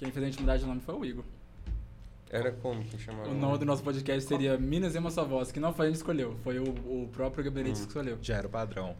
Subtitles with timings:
[0.00, 1.24] Quem fez a gente mudar de nome foi o Igor.
[2.30, 3.28] Era como que chamava?
[3.28, 5.88] O nome do nosso podcast seria Minas e uma só voz, que não foi a
[5.90, 7.84] gente que escolheu, foi o, o próprio Gabrielitos Hum.
[7.84, 8.18] que escolheu.
[8.22, 8.96] Já era o padrão.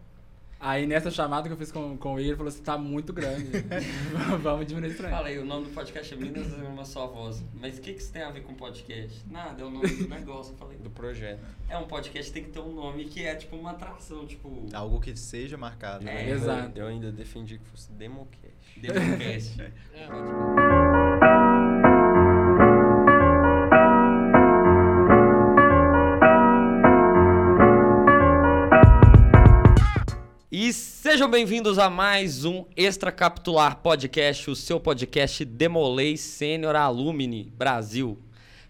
[0.63, 3.15] Aí nessa chamada que eu fiz com, com o Igor, ele falou assim, tá muito
[3.15, 3.49] grande,
[4.43, 5.11] vamos diminuir isso aí.
[5.11, 7.43] Falei, o nome do podcast é Minas é uma só voz.
[7.55, 9.25] Mas o que, que isso tem a ver com podcast?
[9.31, 10.53] Nada, é o nome do negócio.
[10.53, 11.41] Eu falei, Do projeto.
[11.67, 14.67] é um podcast tem que ter um nome que é tipo uma atração, tipo.
[14.75, 16.07] Algo que seja marcado.
[16.07, 16.31] É, né?
[16.31, 16.79] exato.
[16.79, 18.53] Eu ainda defendi que fosse Democast.
[18.77, 19.61] Democast.
[19.95, 20.70] E
[31.11, 38.17] sejam bem-vindos a mais um Extracapitular Podcast, o seu podcast Demolei Sênior Alumni Brasil.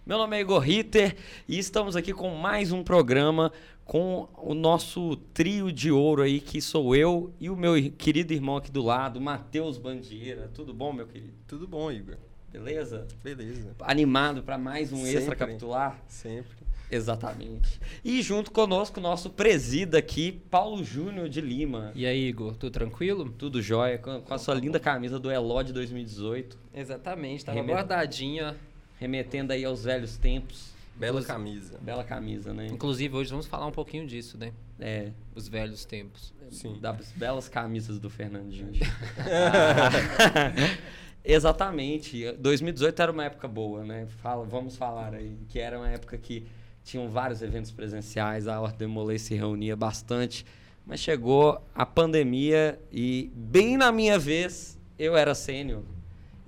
[0.07, 3.53] Meu nome é Igor Ritter e estamos aqui com mais um programa
[3.85, 8.57] com o nosso trio de ouro aí, que sou eu e o meu querido irmão
[8.57, 10.51] aqui do lado, Matheus Bandieira.
[10.55, 11.35] Tudo bom, meu querido?
[11.47, 12.17] Tudo bom, Igor?
[12.51, 13.07] Beleza?
[13.23, 13.77] Beleza.
[13.81, 15.19] Animado para mais um Sempre.
[15.19, 16.03] Extracapitular?
[16.09, 16.57] Sempre.
[16.91, 17.81] Exatamente.
[18.05, 21.93] E junto conosco, o nosso presida aqui, Paulo Júnior de Lima.
[21.95, 23.31] E aí, Igor, tudo tranquilo?
[23.31, 27.75] Tudo jóia, com, com a sua linda camisa do Eló de 2018, Exatamente, tava Remet-
[27.77, 28.57] guardadinha.
[28.99, 30.71] remetendo aí aos velhos tempos.
[30.97, 31.79] Bela Inclusive- camisa.
[31.81, 32.67] Bela camisa, né?
[32.67, 34.53] Inclusive, hoje vamos falar um pouquinho disso, né?
[34.79, 36.35] É, Os velhos tempos.
[36.51, 36.79] Sim.
[36.81, 38.73] das belas camisas do Fernandinho.
[39.19, 40.51] Ah,
[41.25, 42.33] Exatamente.
[42.33, 44.07] 2018 era uma época boa, né?
[44.23, 45.37] Fala, vamos falar aí.
[45.49, 46.45] Que era uma época que
[46.85, 50.45] tinham vários eventos presenciais, a Ordem Demolei se reunia bastante.
[50.87, 55.83] Mas chegou a pandemia e, bem na minha vez, eu era sênior.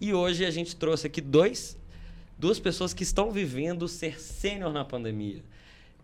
[0.01, 1.79] E hoje a gente trouxe aqui dois,
[2.37, 5.45] duas pessoas que estão vivendo ser sênior na pandemia.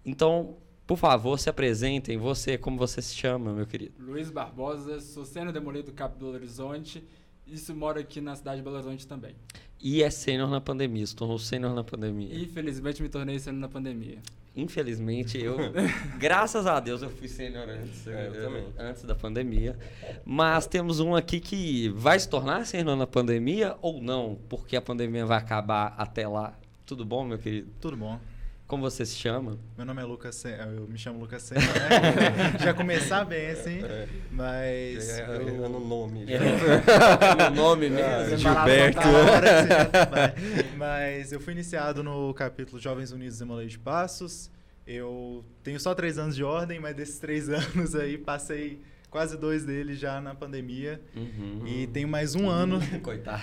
[0.04, 2.16] Então, por favor, se apresentem.
[2.16, 3.92] Você, como você se chama, meu querido?
[3.98, 7.04] Luiz Barbosa, sou sênior demolido do Cap Belo Horizonte,
[7.50, 9.34] isso moro aqui na cidade de Belo Horizonte também.
[9.80, 12.34] E é sênior na pandemia, se tornou sênior na pandemia.
[12.36, 14.18] Infelizmente me tornei sênior na pandemia.
[14.56, 15.56] Infelizmente, eu,
[16.18, 18.64] graças a Deus, eu fui sênior antes, É, eu também.
[18.76, 19.78] antes da pandemia.
[20.24, 24.82] Mas temos um aqui que vai se tornar sênior na pandemia ou não, porque a
[24.82, 26.58] pandemia vai acabar até lá.
[26.84, 27.70] Tudo bom, meu querido?
[27.80, 28.18] Tudo bom.
[28.68, 29.58] Como você se chama?
[29.78, 30.52] Meu nome é Lucas Sen...
[30.52, 32.58] Eu me chamo Lucas Senna, né?
[32.62, 33.82] já começar bem, assim.
[33.82, 34.06] É.
[34.30, 35.08] Mas.
[35.08, 35.48] É eu...
[35.48, 36.26] errando o nome.
[36.26, 36.34] já.
[36.34, 37.48] É.
[37.48, 38.04] o nome mesmo.
[38.04, 39.00] Ah, Separado Gilberto.
[39.00, 39.66] da Na hora.
[39.66, 40.34] já vai.
[40.76, 44.50] Mas eu fui iniciado no capítulo Jovens Unidos Demolei de Passos.
[44.86, 48.80] Eu tenho só três anos de ordem, mas desses três anos aí passei
[49.10, 51.00] quase dois deles já na pandemia.
[51.16, 51.66] Uhum.
[51.66, 52.80] E tenho mais um ano.
[53.02, 53.42] Coitado.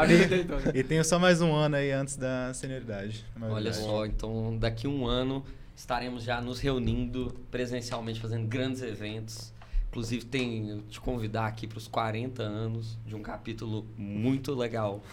[0.00, 0.78] A vida inteira toda.
[0.78, 3.24] e tenho só mais um ano aí antes da senioridade.
[3.40, 5.44] Olha só, então daqui um ano
[5.74, 9.52] estaremos já nos reunindo presencialmente, fazendo grandes eventos.
[9.92, 15.02] Inclusive, tem te convidar aqui para os 40 anos de um capítulo muito legal.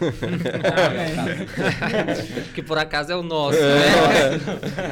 [2.54, 4.36] Que por acaso é o nosso, né?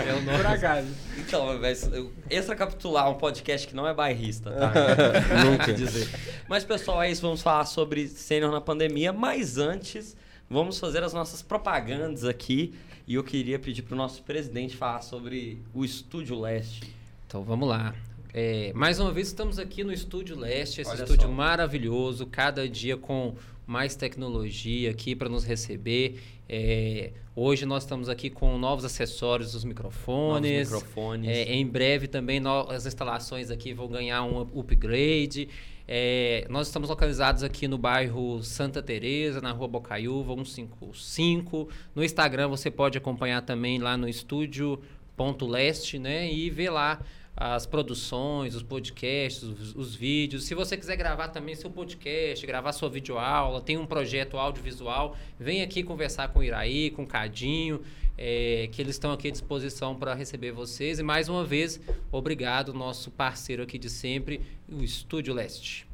[0.07, 0.47] É o Por nosso.
[0.47, 0.89] acaso.
[1.17, 1.91] Então, mas
[2.29, 4.73] Extracapitular é um podcast que não é bairrista, tá?
[5.43, 6.07] Nunca dizer.
[6.47, 7.23] Mas, pessoal, é isso.
[7.23, 9.11] Vamos falar sobre sênior na pandemia.
[9.11, 10.15] Mas antes,
[10.51, 12.75] vamos fazer as nossas propagandas aqui.
[13.07, 16.95] E eu queria pedir para o nosso presidente falar sobre o Estúdio Leste.
[17.27, 17.95] Então vamos lá.
[18.33, 21.33] É, mais uma vez estamos aqui no Estúdio Leste, esse Olha estúdio só.
[21.33, 23.35] maravilhoso, cada dia com
[23.67, 26.21] mais tecnologia aqui para nos receber.
[26.49, 30.71] É, hoje nós estamos aqui com novos acessórios dos microfones.
[30.71, 31.29] Novos microfones.
[31.31, 35.49] É, em breve também no- as instalações aqui vão ganhar um upgrade.
[35.87, 41.69] É, nós estamos localizados aqui no bairro Santa Teresa, na rua Bocaiúva, 155.
[41.95, 46.31] No Instagram você pode acompanhar também lá no estúdio.leste, né?
[46.31, 47.01] E ver lá
[47.41, 50.45] as produções, os podcasts, os, os vídeos.
[50.45, 55.63] Se você quiser gravar também seu podcast, gravar sua videoaula, tem um projeto audiovisual, vem
[55.63, 57.81] aqui conversar com o Iraí, com o Cadinho,
[58.17, 60.99] é, que eles estão aqui à disposição para receber vocês.
[60.99, 65.87] E mais uma vez, obrigado, nosso parceiro aqui de sempre, o Estúdio Leste.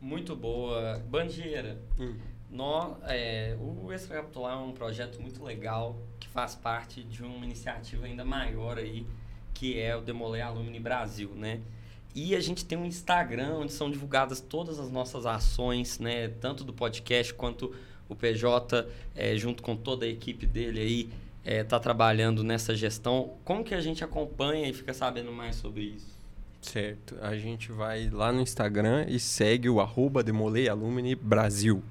[0.00, 1.02] Muito boa.
[1.06, 1.78] Bandieira.
[2.00, 2.16] Hum.
[2.50, 8.06] Nó, é, o Extracapitular é um projeto muito legal que faz parte de uma iniciativa
[8.06, 9.06] ainda maior aí,
[9.58, 11.58] que é o Demolei Alumni Brasil, né?
[12.14, 16.28] E a gente tem um Instagram onde são divulgadas todas as nossas ações, né?
[16.28, 17.74] Tanto do podcast quanto
[18.08, 21.10] o PJ, é, junto com toda a equipe dele aí,
[21.44, 23.34] está trabalhando nessa gestão.
[23.44, 26.16] Como que a gente acompanha e fica sabendo mais sobre isso?
[26.62, 27.16] Certo.
[27.20, 30.22] A gente vai lá no Instagram e segue o arroba
[31.20, 31.82] Brasil.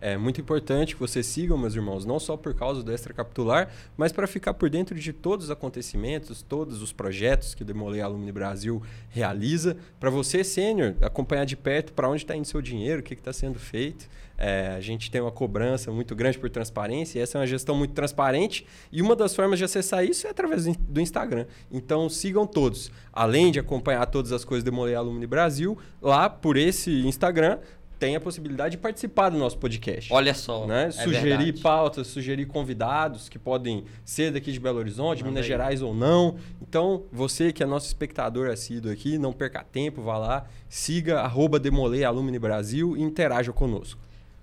[0.00, 4.12] É muito importante que você siga, meus irmãos, não só por causa do extracapitular, mas
[4.12, 8.30] para ficar por dentro de todos os acontecimentos, todos os projetos que o Demolei Alumni
[8.30, 9.76] Brasil realiza.
[9.98, 13.32] Para você, sênior, acompanhar de perto para onde está indo seu dinheiro, o que está
[13.32, 14.08] sendo feito.
[14.36, 17.76] É, a gente tem uma cobrança muito grande por transparência, e essa é uma gestão
[17.76, 18.66] muito transparente.
[18.90, 21.46] E uma das formas de acessar isso é através do Instagram.
[21.70, 22.90] Então sigam todos.
[23.12, 27.58] Além de acompanhar todas as coisas do Demolei Alumni Brasil, lá por esse Instagram
[27.98, 30.12] tem a possibilidade de participar do nosso podcast.
[30.12, 30.66] Olha só.
[30.66, 30.86] Né?
[30.86, 31.60] é sugerir verdade.
[31.60, 35.48] pautas, sugerir convidados que podem ser daqui de Belo Horizonte, Manda Minas aí.
[35.48, 36.36] Gerais ou não.
[36.60, 41.58] Então, você que é nosso espectador assíduo aqui, não perca tempo, vá lá, siga arroba
[41.58, 44.00] Demolei Alumni Brasil e interaja conosco.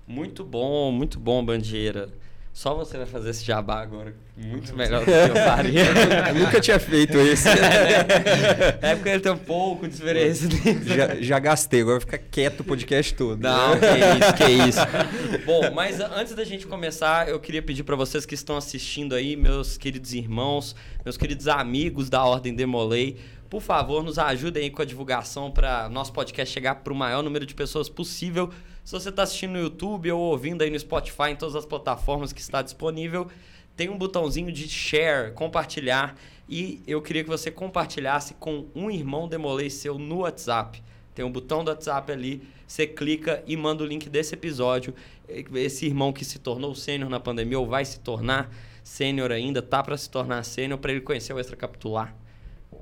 [0.07, 2.09] Muito bom, muito bom, Bandeira.
[2.53, 4.13] Só você vai fazer esse jabá agora.
[4.35, 5.85] Muito melhor do que eu faria.
[6.29, 7.47] Eu nunca tinha feito esse.
[8.81, 10.49] é porque ele tem um pouco de experiência
[10.83, 13.41] já, já gastei, agora vai ficar quieto o podcast todo.
[13.41, 15.45] Não, que isso, que isso.
[15.45, 19.37] Bom, mas antes da gente começar, eu queria pedir para vocês que estão assistindo aí,
[19.37, 20.75] meus queridos irmãos,
[21.05, 23.17] meus queridos amigos da Ordem Demolei,
[23.49, 27.21] por favor, nos ajudem aí com a divulgação para nosso podcast chegar para o maior
[27.21, 28.49] número de pessoas possível.
[28.83, 32.33] Se você está assistindo no YouTube ou ouvindo aí no Spotify, em todas as plataformas
[32.33, 33.27] que está disponível,
[33.75, 36.15] tem um botãozinho de share, compartilhar,
[36.49, 40.83] e eu queria que você compartilhasse com um irmão Demolei seu no WhatsApp.
[41.13, 44.93] Tem um botão do WhatsApp ali, você clica e manda o link desse episódio.
[45.27, 48.49] Esse irmão que se tornou sênior na pandemia ou vai se tornar
[48.83, 52.15] sênior ainda, tá para se tornar sênior para ele conhecer o extracapitular.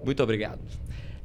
[0.04, 0.60] Muito obrigado.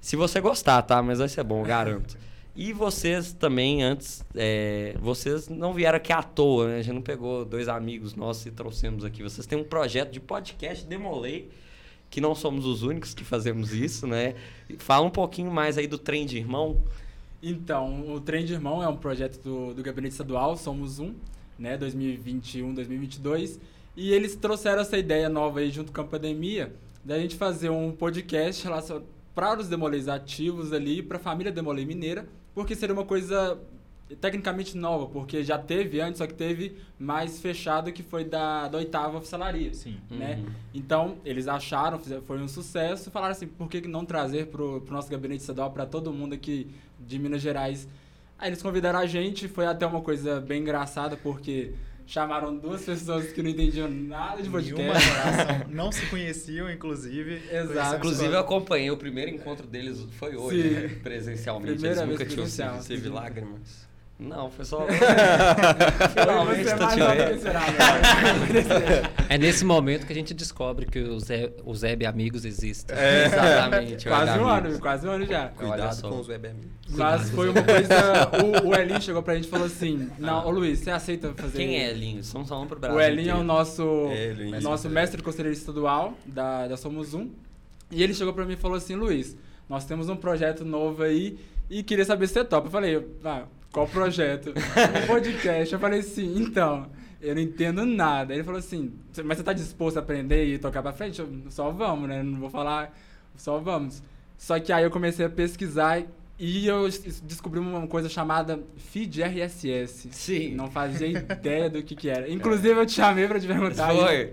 [0.00, 1.02] Se você gostar, tá?
[1.02, 2.18] Mas vai ser bom, garanto.
[2.56, 6.78] E vocês também, antes, é, vocês não vieram aqui à toa, né?
[6.78, 9.22] A gente não pegou dois amigos nossos e trouxemos aqui.
[9.24, 11.50] Vocês têm um projeto de podcast Demolei,
[12.08, 14.36] que não somos os únicos que fazemos isso, né?
[14.78, 16.80] Fala um pouquinho mais aí do trem de irmão.
[17.46, 21.12] Então, o Trem de Irmão é um projeto do, do Gabinete Estadual, Somos Um,
[21.58, 23.60] né, 2021, 2022.
[23.94, 26.72] E eles trouxeram essa ideia nova aí junto com a pandemia,
[27.04, 29.04] da gente fazer um podcast relacionado
[29.34, 33.58] para os demolês ativos ali, para a família Demolei Mineira, porque seria uma coisa
[34.20, 38.78] tecnicamente nova, porque já teve antes, só que teve mais fechado que foi da, da
[38.78, 39.72] oitava oficialaria.
[39.72, 39.98] Sim.
[40.10, 40.36] né?
[40.36, 40.52] Uhum.
[40.74, 45.10] Então, eles acharam, foi um sucesso, falaram assim, por que não trazer pro, pro nosso
[45.10, 46.68] gabinete estadual, para todo mundo aqui
[47.00, 47.88] de Minas Gerais?
[48.38, 51.72] Aí eles convidaram a gente, foi até uma coisa bem engraçada, porque
[52.06, 55.08] chamaram duas pessoas que não entendiam nada de podcast.
[55.68, 57.42] Não se conheciam, inclusive.
[57.50, 57.96] Exato.
[57.96, 60.88] Inclusive, eu acompanhei o primeiro encontro deles, foi hoje, né?
[61.02, 61.74] presencialmente.
[61.74, 63.88] Primeira Eles vez nunca tinham se Teve lágrimas.
[64.18, 64.86] Não, foi só.
[66.14, 67.40] Finalmente mais te vendo.
[69.28, 71.24] É nesse momento que a gente descobre que os
[71.78, 72.96] Zeb amigos existem.
[72.96, 74.06] É, exatamente.
[74.06, 75.48] quase um ano, quase um ano já.
[75.48, 76.70] Cuidado com os web amigos.
[76.90, 78.30] Mas foi uma coisa.
[78.64, 81.58] O, o Elinho chegou pra gente e falou assim: Não, ô Luiz, você aceita fazer.
[81.58, 82.22] Quem é Elinho?
[82.22, 82.98] São falando pro Brasil.
[82.98, 84.60] O Elinho é o nosso, É, Elinho.
[84.60, 87.30] nosso mestre conselheiro estadual da, da Somos Um.
[87.90, 89.36] E ele chegou pra mim e falou assim: Luiz,
[89.68, 91.36] nós temos um projeto novo aí
[91.68, 92.68] e queria saber se você topa.
[92.68, 93.42] Eu falei: ah,
[93.74, 94.50] qual projeto?
[95.02, 95.74] um podcast.
[95.74, 96.86] Eu falei assim: então,
[97.20, 98.32] eu não entendo nada.
[98.32, 98.92] Ele falou assim:
[99.24, 101.20] mas você tá disposto a aprender e tocar pra frente?
[101.20, 102.22] Eu, só vamos, né?
[102.22, 102.96] Não vou falar,
[103.36, 104.02] só vamos.
[104.38, 106.02] Só que aí eu comecei a pesquisar
[106.38, 110.08] e eu des- descobri uma coisa chamada feed RSS.
[110.10, 110.54] Sim.
[110.54, 112.28] Não fazia ideia do que que era.
[112.30, 113.94] Inclusive, eu te chamei pra te perguntar.
[113.94, 114.32] Foi.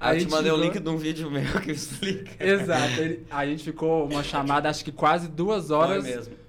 [0.00, 2.44] Aí eu te mandei o ficou- link de um vídeo meu que explica.
[2.44, 3.00] Exato.
[3.00, 6.02] Ele- a gente ficou uma chamada, acho que quase duas horas.
[6.04, 6.41] Foi mesmo.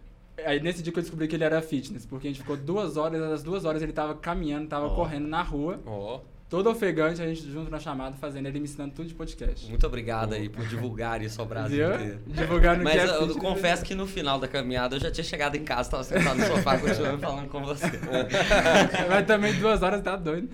[0.45, 2.97] Aí nesse dia que eu descobri que ele era fitness, porque a gente ficou duas
[2.97, 4.95] horas, das duas horas ele tava caminhando, tava Ó.
[4.95, 8.93] correndo na rua, Ó, todo ofegante, a gente junto na chamada, fazendo ele me ensinando
[8.93, 9.67] tudo de podcast.
[9.69, 12.19] Muito obrigado aí por divulgar isso ao Brasil inteiro.
[12.27, 15.24] Divulgando Mas que é eu, eu confesso que no final da caminhada eu já tinha
[15.24, 17.86] chegado em casa, tava sentado no sofá continuando falando com você.
[19.10, 20.50] Mas também duas horas tá doido.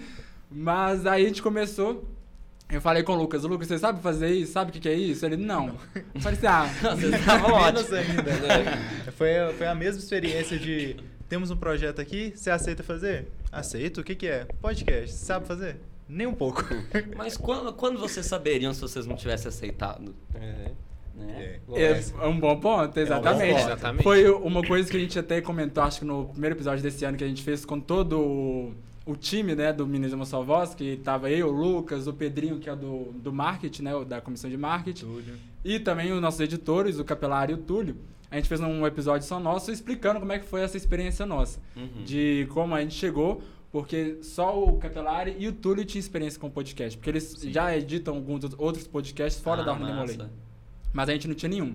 [0.52, 2.06] Mas aí a gente começou.
[2.72, 4.52] Eu falei com o Lucas, Lucas, você sabe fazer isso?
[4.52, 5.26] Sabe o que, que é isso?
[5.26, 5.76] Ele, não.
[5.96, 7.94] Eu falei assim, ah, Vocês estavam Menos ótimos.
[7.94, 9.12] ainda.
[9.18, 10.96] foi, foi a mesma experiência de
[11.28, 13.28] temos um projeto aqui, você aceita fazer?
[13.52, 14.02] Aceito.
[14.02, 14.46] O que, que é?
[14.62, 15.16] Podcast.
[15.16, 15.78] Você sabe fazer?
[16.08, 16.64] Nem um pouco.
[17.18, 20.16] Mas quando, quando vocês saberiam se vocês não tivessem aceitado?
[20.36, 20.72] é.
[21.16, 21.60] Né?
[21.74, 23.54] É, é um bom ponto, exatamente.
[23.54, 23.66] ponto.
[23.66, 24.04] Exatamente.
[24.04, 27.18] Foi uma coisa que a gente até comentou, acho que no primeiro episódio desse ano
[27.18, 28.74] que a gente fez com todo o,
[29.12, 32.76] o time, né, do Minas Voz, que tava eu, o Lucas, o Pedrinho, que é
[32.76, 35.36] do, do marketing, né, da comissão de marketing, Túlio.
[35.66, 37.96] e também os nossos editores, o Capelar e o Túlio.
[38.32, 41.60] A gente fez um episódio só nosso explicando como é que foi essa experiência nossa,
[41.76, 42.04] Uhum.
[42.06, 46.50] de como a gente chegou, porque só o Capelari e o Túlio tinham experiência com
[46.50, 49.88] podcast, porque eles já editam alguns outros podcasts fora Ah, da Ordem.
[49.88, 50.18] Demolei
[50.94, 51.74] mas a gente não tinha nenhum.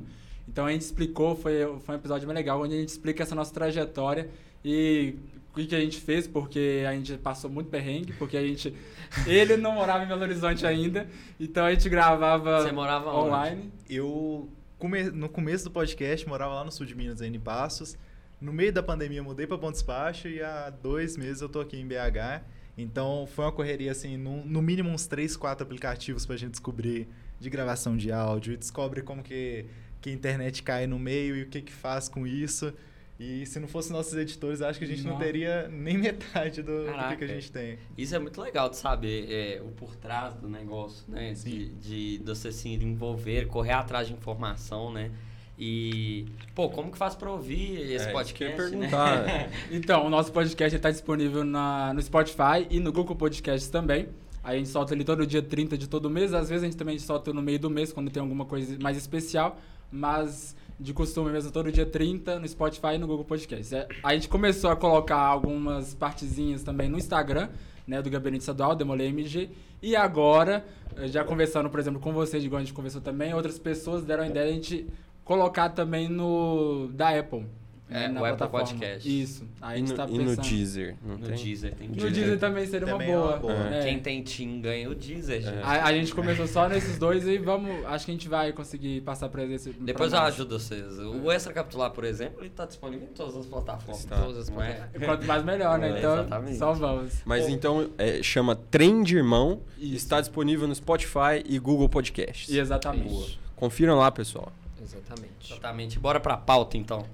[0.48, 3.34] Então a gente explicou, foi, foi um episódio bem legal, onde a gente explica essa
[3.34, 4.28] nossa trajetória
[4.64, 5.14] e
[5.54, 8.74] o que, que a gente fez, porque a gente passou muito perrengue, porque a gente.
[9.24, 11.06] Ele não morava em Belo Horizonte ainda,
[11.38, 13.28] então a gente gravava Você morava onde?
[13.28, 13.72] online.
[13.88, 17.96] Eu, come- no começo do podcast, morava lá no sul de Minas, em Passos.
[18.40, 21.78] No meio da pandemia, mudei para Pontes Baixo e há dois meses eu tô aqui
[21.78, 22.42] em BH.
[22.76, 27.06] Então, foi uma correria, assim, no, no mínimo uns três, quatro aplicativos pra gente descobrir
[27.38, 28.52] de gravação de áudio.
[28.54, 29.66] E descobre como que,
[30.00, 32.74] que a internet cai no meio e o que que faz com isso.
[33.18, 35.24] E se não fossem nossos editores, acho que a gente não Nossa.
[35.24, 37.78] teria nem metade do, do que, a gente tem.
[37.96, 41.32] Isso é muito legal de saber, é, o por trás do negócio, né?
[41.32, 45.10] De, de, de você se envolver, correr atrás de informação, né?
[45.56, 48.52] E, pô, como que faz pra ouvir esse É, podcast?
[48.60, 48.88] eu né?
[48.88, 49.24] perguntar.
[49.70, 54.08] Então, o nosso podcast está disponível na, no Spotify e no Google Podcasts também.
[54.42, 56.34] Aí a gente solta ele todo dia 30 de todo mês.
[56.34, 58.96] Às vezes a gente também solta no meio do mês, quando tem alguma coisa mais
[58.96, 59.56] especial.
[59.90, 63.72] Mas de costume mesmo, todo dia 30 no Spotify e no Google Podcasts.
[63.72, 67.48] É, A gente começou a colocar algumas partezinhas também no Instagram,
[67.86, 69.50] né, do Gabinete Estadual, Demolei MG.
[69.82, 70.64] E agora,
[70.96, 74.24] eh, já conversando, por exemplo, com vocês, igual a gente conversou também, outras pessoas deram
[74.24, 74.86] a ideia de a gente
[75.24, 77.46] colocar também no da Apple.
[77.90, 79.22] É, né, o Apple Podcast.
[79.22, 79.44] Isso.
[79.60, 80.48] Aí a E gente no, tá e no pensando...
[80.48, 81.36] Deezer, não No tem?
[81.36, 83.54] Deezer tem que No Deezer também seria uma Também é uma boa.
[83.54, 83.74] boa.
[83.74, 83.82] É.
[83.84, 85.58] Quem tem Team ganha o Deezer, gente.
[85.62, 87.84] A, a gente começou só nesses dois e vamos.
[87.86, 89.70] Acho que a gente vai conseguir passar pra esse.
[89.70, 90.34] Depois pra eu mais.
[90.34, 90.98] ajudo vocês.
[90.98, 94.00] O Extra Capitular, por exemplo, ele tá disponível em todas as plataformas.
[94.02, 94.16] Está.
[94.16, 94.88] Todas as é?
[95.04, 95.92] Quanto mais melhor, né?
[95.94, 96.56] É, Então, exatamente.
[96.56, 97.12] só vamos.
[97.26, 99.60] Mas então, é, chama Trem de Irmão.
[99.78, 99.94] Isso.
[99.96, 102.48] Está disponível no Spotify e Google Podcasts.
[102.48, 103.12] E exatamente.
[103.14, 103.38] Isso.
[103.54, 104.50] Confiram lá, pessoal.
[104.82, 105.52] Exatamente.
[105.52, 105.98] Exatamente.
[105.98, 107.04] Bora pra pauta, então.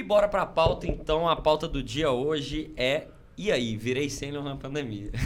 [0.00, 1.28] E bora pra pauta, então.
[1.28, 3.08] A pauta do dia hoje é...
[3.36, 5.10] E aí, virei sênior na pandemia.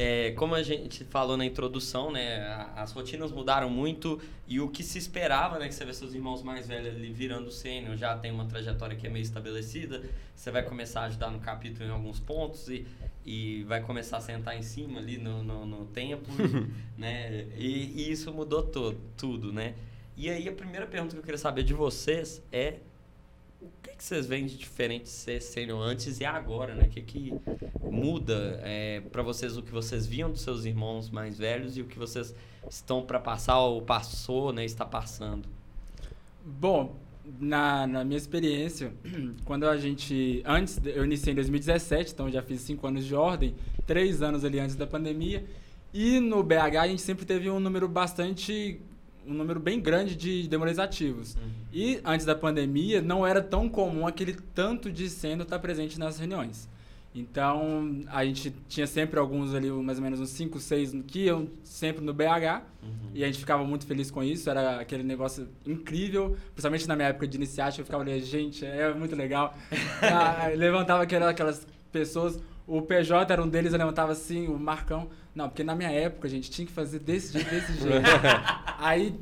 [0.00, 4.84] É, como a gente falou na introdução, né, as rotinas mudaram muito e o que
[4.84, 8.30] se esperava, né, que você vê seus irmãos mais velhos ali virando sênior, já tem
[8.30, 10.00] uma trajetória que é meio estabelecida,
[10.36, 12.86] você vai começar a ajudar no capítulo em alguns pontos e,
[13.26, 16.30] e vai começar a sentar em cima ali no, no, no tempo,
[16.96, 18.62] né, e, e isso mudou
[19.16, 19.74] tudo, né.
[20.16, 22.74] E aí a primeira pergunta que eu queria saber de vocês é
[23.98, 26.84] que, vocês veem de diferente sênior antes e agora, né?
[26.84, 27.34] O que, que
[27.82, 31.84] muda é, para vocês o que vocês viam dos seus irmãos mais velhos e o
[31.84, 32.34] que vocês
[32.70, 34.64] estão para passar ou passou, né?
[34.64, 35.48] Está passando.
[36.44, 36.96] Bom,
[37.38, 38.92] na, na minha experiência,
[39.44, 40.42] quando a gente.
[40.46, 43.54] Antes, eu iniciei em 2017, então já fiz cinco anos de ordem,
[43.86, 45.44] três anos ali antes da pandemia.
[45.92, 48.80] E no BH a gente sempre teve um número bastante.
[49.28, 51.36] Um número bem grande de demolês ativos.
[51.72, 56.18] E antes da pandemia, não era tão comum aquele tanto de sênior estar presente nas
[56.18, 56.68] reuniões.
[57.14, 61.48] Então, a gente tinha sempre alguns ali, mais ou menos uns 5, 6, que iam
[61.64, 62.62] sempre no BH.
[63.14, 64.48] E a gente ficava muito feliz com isso.
[64.48, 66.36] Era aquele negócio incrível.
[66.52, 69.56] Principalmente na minha época de iniciática, eu ficava ali, gente, é muito legal.
[70.02, 72.38] Ah, levantava aquela- aquelas pessoas.
[72.68, 75.08] O PJ era um deles, eu levantava assim, o Marcão.
[75.34, 78.06] Não, porque na minha época, gente, tinha que fazer desse jeito, desse jeito.
[78.78, 79.14] Aí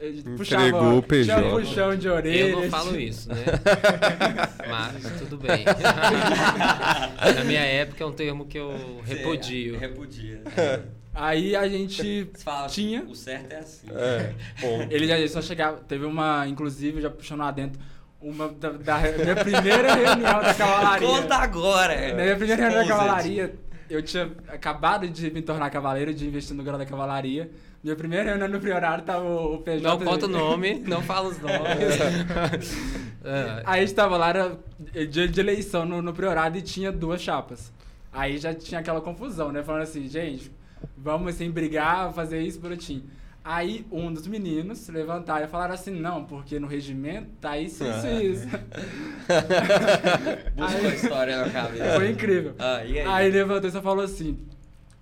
[0.00, 1.40] eh, puxava, Entregou o PJ.
[1.40, 2.50] tinha puxão de orelha.
[2.50, 3.34] Eu não falo isso, né?
[4.70, 5.64] Mas tudo bem.
[7.34, 9.76] Na minha época é um termo que eu repudio.
[9.76, 10.42] Repudia.
[11.12, 13.02] Aí a gente fala, tinha.
[13.02, 13.86] o certo é assim.
[13.90, 14.86] É, bom.
[14.88, 15.78] Ele já só chegava.
[15.78, 17.80] Teve uma, inclusive, já puxando lá dentro,
[18.24, 21.06] uma da, da minha primeira reunião da cavalaria.
[21.08, 22.08] Conta agora!
[22.14, 23.54] Na minha primeira reunião da cavalaria,
[23.90, 27.50] eu tinha acabado de me tornar cavaleiro, de investir no grau da cavalaria.
[27.82, 29.82] Minha primeira reunião no priorário tava o, o PJ.
[29.82, 31.54] Não conta o nome, não fala os nomes.
[33.26, 34.58] Ah, Aí a gente tava lá, era
[35.10, 36.14] dia de eleição no, no
[36.54, 37.72] e tinha duas chapas.
[38.12, 39.62] Aí já tinha aquela confusão, né?
[39.62, 40.52] Falando assim, gente,
[40.94, 43.02] vamos assim brigar, fazer isso bonitinho.
[43.46, 47.84] Aí um dos meninos se levantaram e falaram assim, não, porque no regimento tá isso,
[47.84, 48.48] isso e isso.
[50.56, 51.96] Busca a história na cabeça.
[51.96, 52.54] Foi incrível.
[52.58, 53.06] Ah, e aí?
[53.06, 54.38] Aí levantou e só falou assim,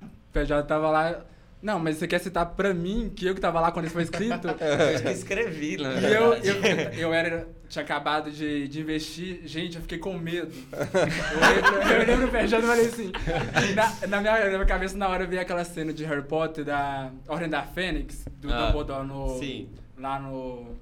[0.03, 1.25] o PJ tava lá,
[1.63, 4.03] não, mas você quer citar pra mim que eu que tava lá quando isso foi
[4.03, 4.49] escrito?
[4.59, 6.01] Eu que escrevi, né?
[6.01, 6.55] E eu, eu,
[6.99, 10.53] eu era, tinha acabado de, de investir, gente, eu fiquei com medo.
[10.73, 13.13] Eu lembro, eu lembro e falei assim,
[13.75, 17.11] na, na, minha, na minha cabeça na hora veio aquela cena de Harry Potter, da
[17.27, 19.69] Ordem da Fênix, do Ah, Dumbledore no, sim.
[19.99, 20.77] lá no,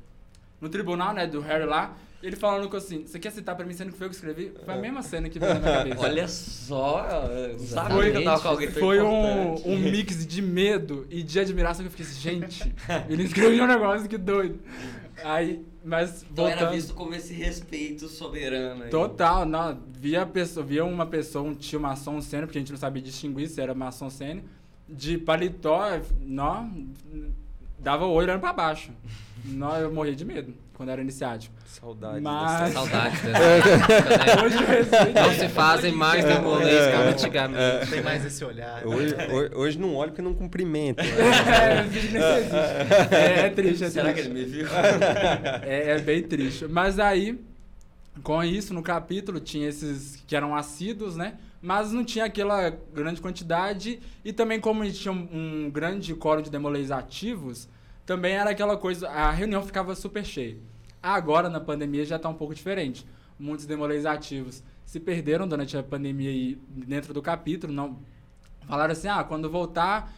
[0.60, 1.96] no tribunal, né, do Harry lá.
[2.22, 4.52] Ele falando com assim, você quer citar pra mim sendo que foi eu que escrevi?
[4.64, 6.00] Foi a mesma cena que veio na minha cabeça.
[6.02, 7.06] Olha só,
[7.52, 11.06] eu sabia Foi- que eu tava com alguém tão Foi um, um mix de medo
[11.08, 12.74] e de admiração que eu fiquei assim, gente,
[13.08, 14.58] ele escreveu um negócio que doido.
[15.24, 16.74] Aí, mas Então era voltando...
[16.74, 18.90] visto como esse respeito soberano aí.
[18.90, 22.78] Total, não, via, pessoa, via uma pessoa, um tio maçom sênior, porque a gente não
[22.78, 24.44] sabia distinguir se era maçom sênior,
[24.88, 26.88] de paletó, não,
[27.80, 28.90] dava o olho olhando pra baixo.
[29.44, 31.54] Não, eu morria de medo quando era iniciático.
[31.66, 34.42] Saudades Mas- Saudades dessa né?
[34.44, 34.56] Hoje.
[35.14, 37.60] Não se fazem mais demolês como antigamente.
[37.80, 38.76] Não tem mais esse olhar.
[38.84, 38.86] né?
[38.86, 41.02] Hoje, hoje, hoje não olho porque não cumprimento.
[41.02, 41.08] né?
[41.60, 42.16] É, nem existe.
[43.14, 44.30] É, é triste, é Será que triste.
[44.30, 44.66] ele me viu?
[45.62, 46.66] É, é bem triste.
[46.68, 47.38] Mas aí,
[48.22, 51.34] com isso, no capítulo, tinha esses que eram assíduos, né?
[51.60, 54.00] Mas não tinha aquela grande quantidade.
[54.24, 57.68] E também, como a gente tinha um, grande coro de demolês ativos,
[58.06, 59.08] também era aquela coisa.
[59.08, 60.56] A reunião ficava super cheia.
[61.02, 63.06] Agora, na pandemia, já está um pouco diferente.
[63.38, 67.72] Muitos demolês ativos se perderam durante a pandemia e dentro do capítulo.
[67.72, 67.98] não
[68.66, 70.12] Falaram assim: ah, quando voltar,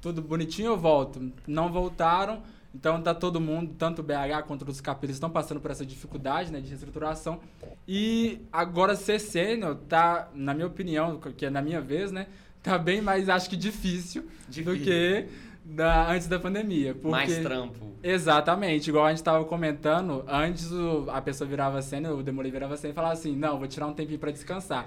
[0.00, 1.32] tudo bonitinho eu volto.
[1.46, 2.42] Não voltaram.
[2.74, 6.50] Então tá todo mundo, tanto o BH quanto os capítulos, estão passando por essa dificuldade
[6.50, 7.40] né, de reestruturação.
[7.86, 12.26] E agora ser sênior tá, na minha opinião, que é na minha vez, né?
[12.62, 14.84] Tá bem mais, acho que difícil, do Difícil.
[14.84, 15.28] que
[15.64, 16.92] da, antes da pandemia.
[16.94, 17.08] Porque...
[17.08, 17.94] Mais trampo.
[18.02, 22.76] Exatamente, igual a gente tava comentando, antes o- a pessoa virava sênior, o Demolei virava
[22.76, 24.86] sênior e falava assim, não, vou tirar um tempinho pra descansar.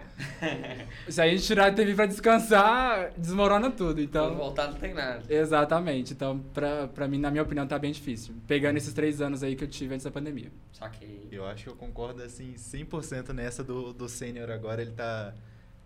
[1.10, 4.38] Se a gente tirar um tempinho pra descansar, desmorona tudo, Então, então...
[4.38, 5.24] voltar não tem nada.
[5.28, 8.36] Exatamente, então pra, pra mim, na minha opinião, tá bem difícil.
[8.46, 10.52] Pegando esses três anos aí que eu tive antes da pandemia.
[10.72, 11.28] Saquei.
[11.32, 15.34] Eu acho que eu concordo assim 100% nessa do, do sênior agora, ele tá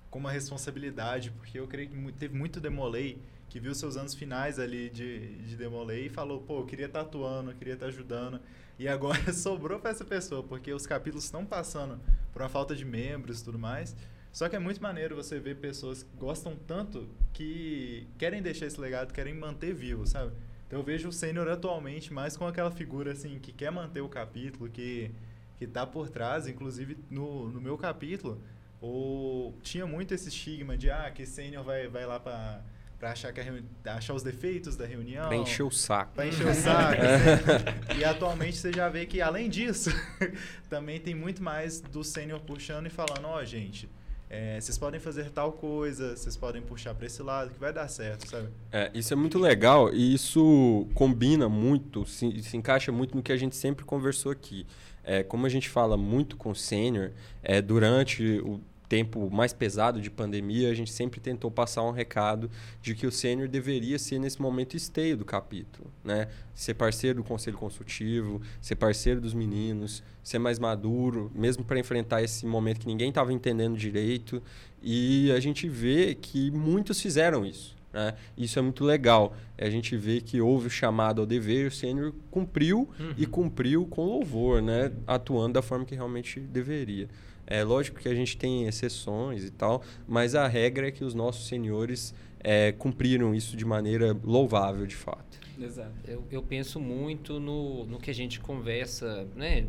[0.09, 3.21] com uma responsabilidade, porque eu creio que teve muito demolei
[3.51, 7.01] que viu seus anos finais ali de, de demolei e falou, pô, eu queria estar
[7.01, 8.39] atuando, eu queria estar ajudando.
[8.79, 11.99] E agora sobrou para essa pessoa, porque os capítulos estão passando
[12.31, 13.93] por uma falta de membros e tudo mais.
[14.31, 18.79] Só que é muito maneiro você ver pessoas que gostam tanto que querem deixar esse
[18.79, 20.31] legado, querem manter vivo, sabe?
[20.65, 24.07] Então eu vejo o sênior atualmente mais com aquela figura assim que quer manter o
[24.07, 25.11] capítulo, que
[25.57, 28.41] que tá por trás, inclusive no, no meu capítulo,
[28.81, 32.63] o, tinha muito esse estigma de ah, que sênior vai, vai lá para
[33.01, 36.11] para achar que a reuni- achar os defeitos da reunião, Pra encher o saco.
[36.13, 37.01] para encher o saco.
[37.89, 37.99] assim.
[37.99, 39.89] E atualmente você já vê que além disso,
[40.69, 43.89] também tem muito mais do sênior puxando e falando, ó, gente,
[44.29, 47.87] é, vocês podem fazer tal coisa, vocês podem puxar para esse lado que vai dar
[47.87, 48.49] certo, sabe?
[48.71, 53.31] É, isso é muito legal e isso combina muito, se, se encaixa muito no que
[53.31, 54.67] a gente sempre conversou aqui.
[55.03, 60.01] É, como a gente fala muito com o sênior, é, durante o tempo mais pesado
[60.01, 62.51] de pandemia, a gente sempre tentou passar um recado
[62.81, 66.27] de que o sênior deveria ser nesse momento esteio do capítulo, né?
[66.53, 72.21] Ser parceiro do conselho consultivo, ser parceiro dos meninos, ser mais maduro, mesmo para enfrentar
[72.21, 74.43] esse momento que ninguém estava entendendo direito.
[74.83, 77.80] E a gente vê que muitos fizeram isso.
[77.93, 78.13] Né?
[78.37, 79.35] Isso é muito legal.
[79.57, 84.05] A gente vê que houve o chamado ao dever, o sênior cumpriu e cumpriu com
[84.05, 84.91] louvor, né?
[85.05, 87.07] atuando da forma que realmente deveria.
[87.45, 91.13] É lógico que a gente tem exceções e tal, mas a regra é que os
[91.13, 95.39] nossos senhores é, cumpriram isso de maneira louvável, de fato.
[95.61, 95.91] Exato.
[96.07, 99.65] Eu, eu penso muito no, no que a gente conversa, né?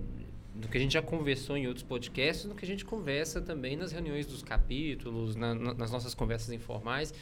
[0.54, 3.74] No que a gente já conversou em outros podcasts, no que a gente conversa também
[3.76, 7.12] nas reuniões dos capítulos, na- na- nas nossas conversas informais,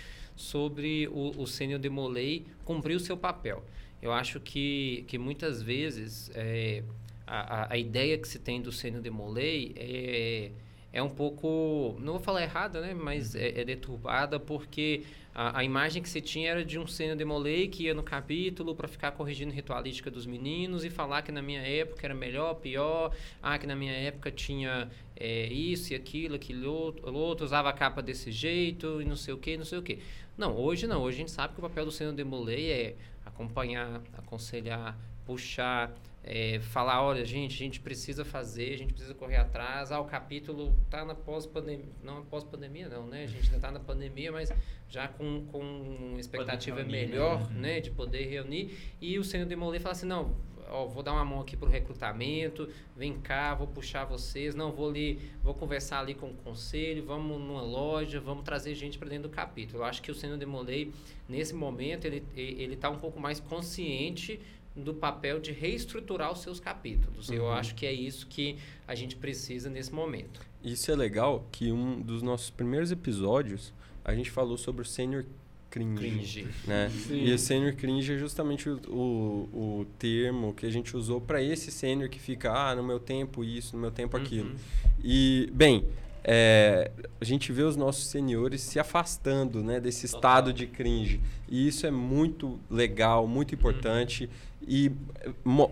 [0.40, 3.62] sobre o, o Sênior Demolei cumprir o seu papel.
[4.03, 6.83] Eu acho que, que muitas vezes é,
[7.26, 10.50] a, a- ideia que se tem do Sênior Demolei é,
[10.92, 12.94] é um pouco, não vou falar errada, né?
[12.94, 15.03] Mas é, é deturbada porque
[15.34, 18.74] a, a imagem que se tinha era de um sênior demolei que ia no capítulo
[18.74, 23.14] para ficar corrigindo ritualística dos meninos e falar que na minha época era melhor, pior,
[23.42, 27.72] ah, que na minha época tinha é, isso e aquilo, aquilo outro, outro, usava a
[27.72, 30.00] capa desse jeito e não sei o que, não sei o que.
[30.36, 34.00] Não, hoje não, hoje a gente sabe que o papel do sênior demolei é acompanhar,
[34.16, 39.90] aconselhar, puxar, é, falar, olha, gente, a gente precisa fazer, a gente precisa correr atrás.
[39.90, 43.24] Ah, o capítulo tá na pós-pandemia, não pós-pandemia não, né?
[43.24, 44.52] A gente ainda tá na pandemia, mas
[44.88, 47.74] já com, com uma expectativa reunir, melhor, né?
[47.74, 47.80] né?
[47.80, 48.76] De poder reunir.
[49.00, 50.37] E o senhor Demolay fala assim, não,
[50.68, 54.90] ó, vou dar uma mão aqui pro recrutamento, vem cá, vou puxar vocês, não, vou
[54.90, 59.30] ali, vou conversar ali com o conselho, vamos numa loja, vamos trazer gente para dentro
[59.30, 59.78] do capítulo.
[59.83, 60.92] Eu acho que o senhor Demolay,
[61.26, 64.38] nesse momento, ele, ele tá um pouco mais consciente
[64.74, 67.28] do papel de reestruturar os seus capítulos.
[67.28, 67.50] Eu Uhum.
[67.50, 68.56] acho que é isso que
[68.87, 70.40] a gente precisa nesse momento.
[70.62, 73.72] Isso é legal que um dos nossos primeiros episódios
[74.04, 75.24] a gente falou sobre o senior
[75.70, 75.96] cringe.
[76.00, 76.48] Cringe.
[76.66, 76.90] Né?
[76.90, 77.24] Sim.
[77.24, 81.42] E o senior cringe é justamente o, o, o termo que a gente usou para
[81.42, 84.50] esse senior que fica, ah, no meu tempo isso, no meu tempo aquilo.
[84.50, 84.56] Uhum.
[85.02, 85.85] E, bem,
[86.24, 90.18] é, a gente vê os nossos seniores se afastando né, desse Total.
[90.18, 91.20] estado de cringe.
[91.48, 94.28] E isso é muito legal, muito importante.
[94.72, 94.92] E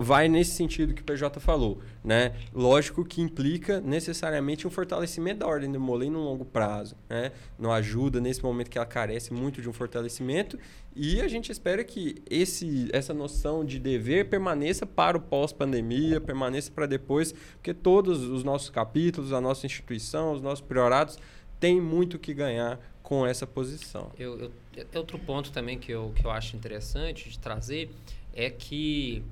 [0.00, 2.34] vai nesse sentido que o PJ falou, né?
[2.52, 7.30] Lógico que implica necessariamente um fortalecimento da ordem do Molay no longo prazo, né?
[7.56, 10.58] Não ajuda nesse momento que ela carece muito de um fortalecimento
[10.96, 16.72] e a gente espera que esse, essa noção de dever permaneça para o pós-pandemia, permaneça
[16.72, 21.16] para depois, porque todos os nossos capítulos, a nossa instituição, os nossos priorados
[21.60, 24.10] têm muito que ganhar com essa posição.
[24.18, 24.52] Eu, eu-
[24.96, 27.90] outro ponto também que eu, que eu acho interessante de trazer
[28.34, 29.22] é que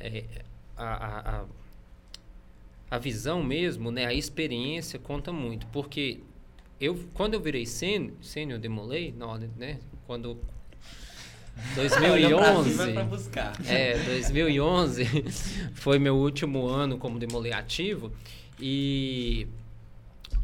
[0.00, 0.24] é,
[0.76, 1.44] a, a, a-
[2.98, 5.66] visão mesmo, né, a experiência conta muito.
[5.68, 6.20] Porque
[6.80, 10.38] eu, quando eu virei sênior, sênior demolei, na ordem, né, quando...
[11.76, 12.92] Olhou pra cima 2011...
[12.92, 13.66] pra buscar.
[13.66, 15.04] É, 2011
[15.74, 18.12] foi meu último ano como demolei ativo
[18.60, 19.44] e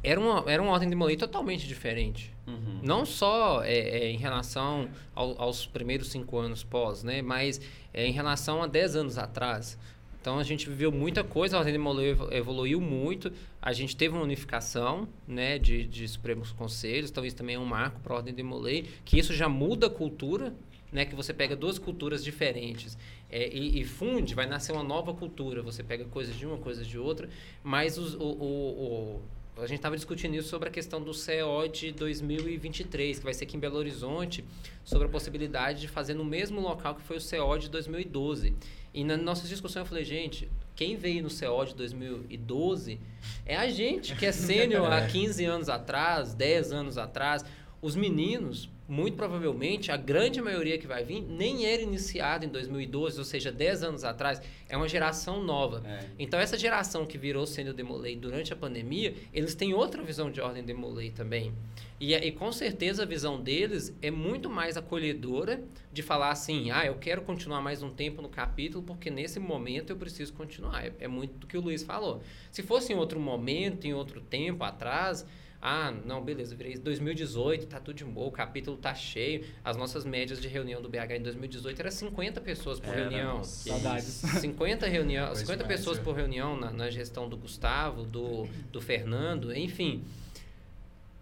[0.02, 2.34] era uma, era uma ordem de demolei totalmente diferente.
[2.48, 2.80] Uhum.
[2.82, 7.22] Não só é, é, em relação ao- aos primeiros cinco anos pós, né?
[7.22, 7.60] Mas
[7.94, 9.78] é, em relação a 10 anos atrás.
[10.20, 13.30] Então a gente viveu muita coisa, a Ordem de Demolei evo- evoluiu muito,
[13.60, 17.64] a gente teve uma unificação né, de, de Supremos Conselhos, então isso também é um
[17.66, 20.54] marco para a Ordem de Demolei, que isso já muda a cultura,
[20.90, 22.96] né, que você pega duas culturas diferentes
[23.30, 26.86] é, e, e funde, vai nascer uma nova cultura, você pega coisas de uma, coisas
[26.86, 27.28] de outra,
[27.62, 28.82] mas os- o- o-
[29.18, 29.22] o,
[29.56, 33.44] a gente estava discutindo isso sobre a questão do CO de 2023, que vai ser
[33.44, 34.44] aqui em Belo Horizonte,
[34.84, 38.54] sobre a possibilidade de fazer no mesmo local que foi o CO de 2012.
[38.92, 43.00] E na nossa discussão eu falei, gente, quem veio no CO de 2012
[43.46, 47.44] é a gente, que é sênior há 15 anos atrás, 10 anos atrás.
[47.80, 53.18] Os meninos, muito provavelmente, a grande maioria que vai vir, nem era iniciada em 2012,
[53.18, 54.40] ou seja, 10 anos atrás.
[54.68, 55.82] É uma geração nova.
[55.86, 56.06] É.
[56.18, 60.40] Então, essa geração que virou sênior Demolay durante a pandemia, eles têm outra visão de
[60.40, 61.52] ordem Demolay também.
[62.00, 66.84] E, e com certeza a visão deles é muito mais acolhedora de falar assim: ah,
[66.84, 70.84] eu quero continuar mais um tempo no capítulo, porque nesse momento eu preciso continuar.
[70.84, 72.22] É, é muito do que o Luiz falou.
[72.50, 75.24] Se fosse em outro momento, em outro tempo atrás.
[75.66, 79.46] Ah, não, beleza, virei 2018, tá tudo de boa, o capítulo tá cheio.
[79.64, 83.38] As nossas médias de reunião do BH em 2018 era 50 pessoas por Era, reunião.
[83.38, 83.70] nossa.
[83.70, 84.04] Saudades.
[84.04, 88.78] 50, reunião, Foi 50 demais, pessoas por reunião na, na gestão do Gustavo, do, do
[88.82, 90.04] Fernando, enfim.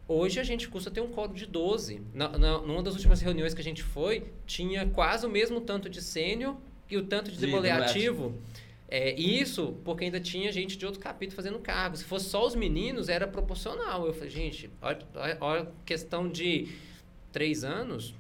[0.08, 2.02] Hoje a gente custa ter um código de 12.
[2.12, 5.88] Na, na, numa das últimas reuniões que a gente foi, tinha quase o mesmo tanto
[5.88, 6.56] de sênior
[6.90, 8.34] e o tanto de De demoliativo.
[8.94, 11.96] É, isso porque ainda tinha gente de outro capítulo fazendo cargo.
[11.96, 14.06] Se fosse só os meninos, era proporcional.
[14.06, 14.98] Eu falei, gente, olha,
[15.40, 16.68] olha, questão de
[17.32, 18.14] três anos.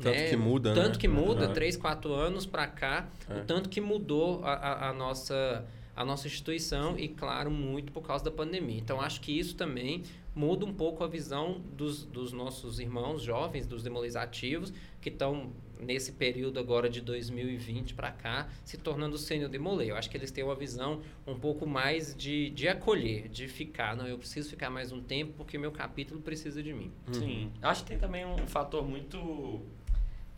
[0.00, 0.30] Tanto né?
[0.30, 0.98] que muda, Tanto né?
[0.98, 1.52] que muda, Aham.
[1.52, 3.40] três, quatro anos para cá, É.
[3.40, 5.62] o tanto que mudou a, a, a nossa,
[5.94, 8.78] a nossa instituição e, claro, muito por causa da pandemia.
[8.78, 13.66] Então, acho que isso também muda um pouco a visão dos, dos nossos irmãos jovens,
[13.66, 19.50] dos demolizativos, ativos, que estão nesse período agora de 2020 para cá, se tornando sênior
[19.50, 19.90] demolei.
[19.90, 23.96] Eu acho que eles têm uma visão um pouco mais de, de acolher, de ficar.
[23.96, 26.92] Não, eu preciso ficar mais um tempo porque meu capítulo precisa de mim.
[27.12, 27.50] Sim.
[27.62, 29.62] Acho que tem também um fator muito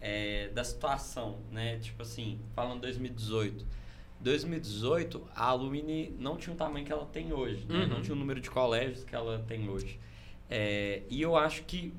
[0.01, 1.79] é, da situação, né?
[1.79, 3.67] Tipo assim, falando 2018.
[4.21, 7.81] 2018, a Alumni não tinha o tamanho que ela tem hoje, né?
[7.81, 7.87] Uhum.
[7.87, 9.99] Não tinha o número de colégios que ela tem hoje.
[10.51, 11.93] É, e eu acho que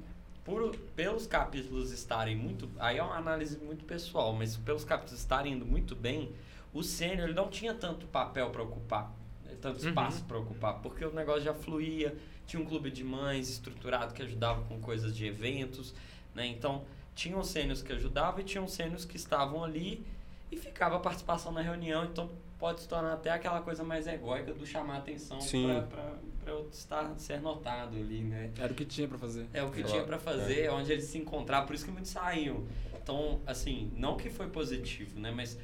[0.43, 2.69] por, pelos capítulos estarem muito...
[2.79, 6.31] Aí é uma análise muito pessoal, mas pelos capítulos estarem indo muito bem,
[6.73, 9.11] o sênior não tinha tanto papel para ocupar,
[9.45, 9.55] né?
[9.61, 9.89] tanto Uhum.
[9.89, 14.21] espaço para ocupar, porque o negócio já fluía, tinha um clube de mães estruturado que
[14.21, 15.93] ajudava com coisas de eventos,
[16.33, 16.45] né?
[16.47, 16.83] Então,
[17.15, 20.05] tinham sênios que ajudavam e tinham sênios que estavam ali
[20.51, 24.53] e ficava a participação na reunião, então pode se tornar até aquela coisa mais egóica
[24.53, 25.67] do chamar a atenção Sim.
[26.49, 28.51] Para eu estar ser notado ali, né?
[28.57, 29.45] Era o que tinha pra fazer.
[29.53, 32.11] É o que tinha pra fazer, é onde eles se encontravam, por isso que muitos
[32.11, 32.65] saíam.
[33.01, 35.31] Então, assim, não que foi positivo, né?
[35.31, 35.57] Mas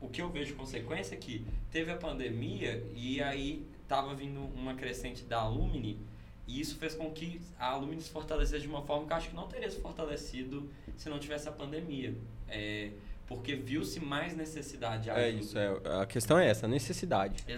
[0.00, 4.74] o que eu vejo consequência é que teve a pandemia e aí tava vindo uma
[4.74, 5.98] crescente da Alumni
[6.46, 9.28] e isso fez com que a Alumni se fortalecesse de uma forma que eu acho
[9.30, 12.14] que não teria se fortalecido se não tivesse a pandemia.
[12.48, 12.90] É,
[13.26, 15.42] porque viu-se mais necessidade de É ajuda.
[15.42, 17.42] isso, é, a questão é essa, necessidade.
[17.46, 17.54] né?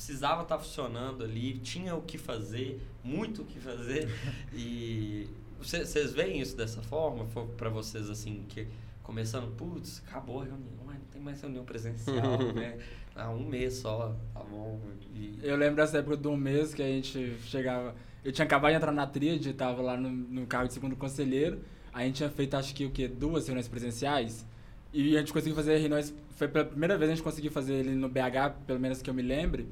[0.00, 4.08] Precisava estar funcionando ali, tinha o que fazer, muito o que fazer.
[4.50, 7.26] e vocês veem isso dessa forma?
[7.26, 8.66] Foi para vocês assim, que
[9.02, 12.78] começando, putz, acabou a reunião, mas não tem mais reunião presencial, né?
[13.14, 14.80] Há um mês só, tá bom.
[15.14, 17.94] E, Eu lembro dessa época do mês que a gente chegava.
[18.24, 21.60] Eu tinha acabado de entrar na tríade, tava lá no, no cargo de segundo conselheiro.
[21.92, 23.06] A gente tinha feito, acho que o quê?
[23.06, 24.46] Duas reuniões presenciais.
[24.94, 26.14] E a gente conseguiu fazer reuniões.
[26.36, 29.10] Foi pela primeira vez que a gente conseguiu fazer ele no BH, pelo menos que
[29.10, 29.68] eu me lembre.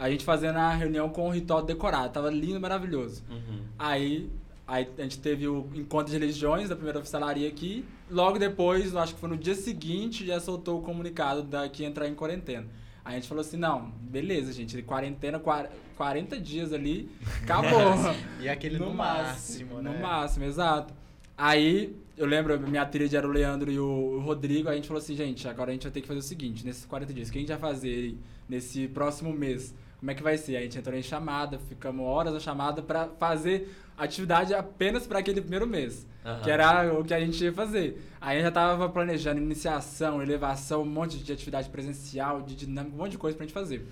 [0.00, 2.12] A gente fazendo a reunião com o ritual decorado.
[2.12, 3.22] Tava lindo, maravilhoso.
[3.30, 3.60] Uhum.
[3.78, 4.30] Aí
[4.70, 7.84] Aí a gente teve o encontro de religiões da primeira oficialaria aqui.
[8.08, 11.88] Logo depois, acho que foi no dia seguinte, já soltou o comunicado da que ia
[11.88, 12.68] entrar em quarentena.
[13.04, 17.10] Aí a gente falou assim, não, beleza, gente, quarentena, quar- 40 dias ali,
[17.42, 17.80] acabou.
[18.40, 19.90] E aquele no, máximo, né?
[19.90, 20.94] No máximo, exato.
[21.36, 25.16] Aí, eu lembro, minha tríade era o Leandro e o Rodrigo, a gente falou assim,
[25.16, 27.38] gente, agora a gente vai ter que fazer o seguinte, nesses 40 dias, o que
[27.38, 28.16] a gente vai fazer
[28.48, 29.74] nesse próximo mês?
[30.00, 30.56] Como é que vai ser?
[30.56, 35.42] A gente entrou em chamada, ficamos horas na chamada pra fazer atividade apenas para aquele
[35.42, 36.40] primeiro mês, Aham.
[36.40, 38.02] que era o que a gente ia fazer.
[38.18, 42.94] Aí a gente já tava planejando iniciação, elevação, um monte de atividade presencial, de dinâmica,
[42.96, 43.86] um monte de coisa pra gente fazer.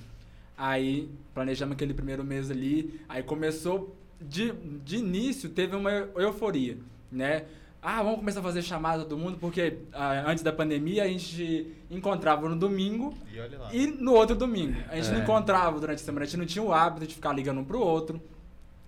[0.56, 6.78] Aí planejamos aquele primeiro mês ali, aí começou de, de início teve uma euforia,
[7.12, 7.44] né?
[7.80, 11.72] Ah, vamos começar a fazer chamada do mundo porque ah, antes da pandemia a gente
[11.90, 13.72] encontrava no domingo E olha lá.
[13.72, 14.76] e no outro domingo.
[14.90, 15.22] A gente não É.
[15.22, 17.78] encontrava durante a semana, a gente não tinha o hábito de ficar ligando um pro
[17.80, 18.20] outro.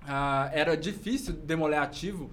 [0.07, 2.31] Ah, era difícil demoler ativo,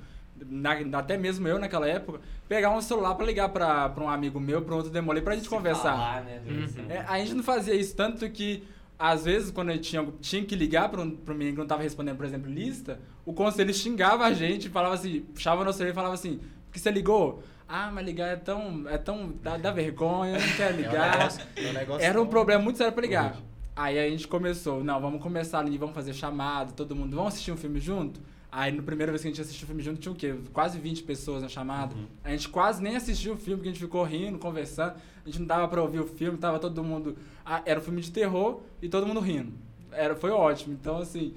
[0.50, 4.40] na- até mesmo eu naquela época, pegar um celular pra ligar pra pra um amigo
[4.40, 5.92] meu, pra um outro demoler, pra gente Se conversar.
[5.92, 6.86] falar, né, Uhum.
[6.90, 8.64] É, a gente não fazia isso, tanto que
[9.00, 11.68] às vezes quando gente tinha, tinha que ligar para um, pra um menino que não
[11.68, 15.92] tava respondendo, por exemplo, lista, o conselho xingava a gente, falava assim, puxava no celular
[15.92, 17.44] e falava assim, por que você ligou?
[17.70, 21.18] Ah, mas ligar é tão, é tão, dá, dá vergonha, não quer É um ligar.
[21.18, 23.38] negócio- é um negócio Era um problema muito sério pra ligar.
[23.76, 27.52] Aí a gente começou, não, vamos começar ali, vamos fazer chamada, todo mundo, vamos assistir
[27.52, 28.20] um filme junto?
[28.58, 30.34] Aí, na primeira vez que a gente assistiu o filme junto, tinha o quê?
[30.52, 31.96] Quase 20 pessoas na chamada.
[32.24, 34.96] A gente quase nem assistiu o filme, porque a gente ficou rindo, conversando.
[35.24, 37.16] A gente não dava pra ouvir o filme, tava todo mundo...
[37.46, 39.54] Ah, era um filme de terror e todo mundo rindo.
[39.92, 40.74] Era, foi ótimo.
[40.74, 41.36] Então, assim,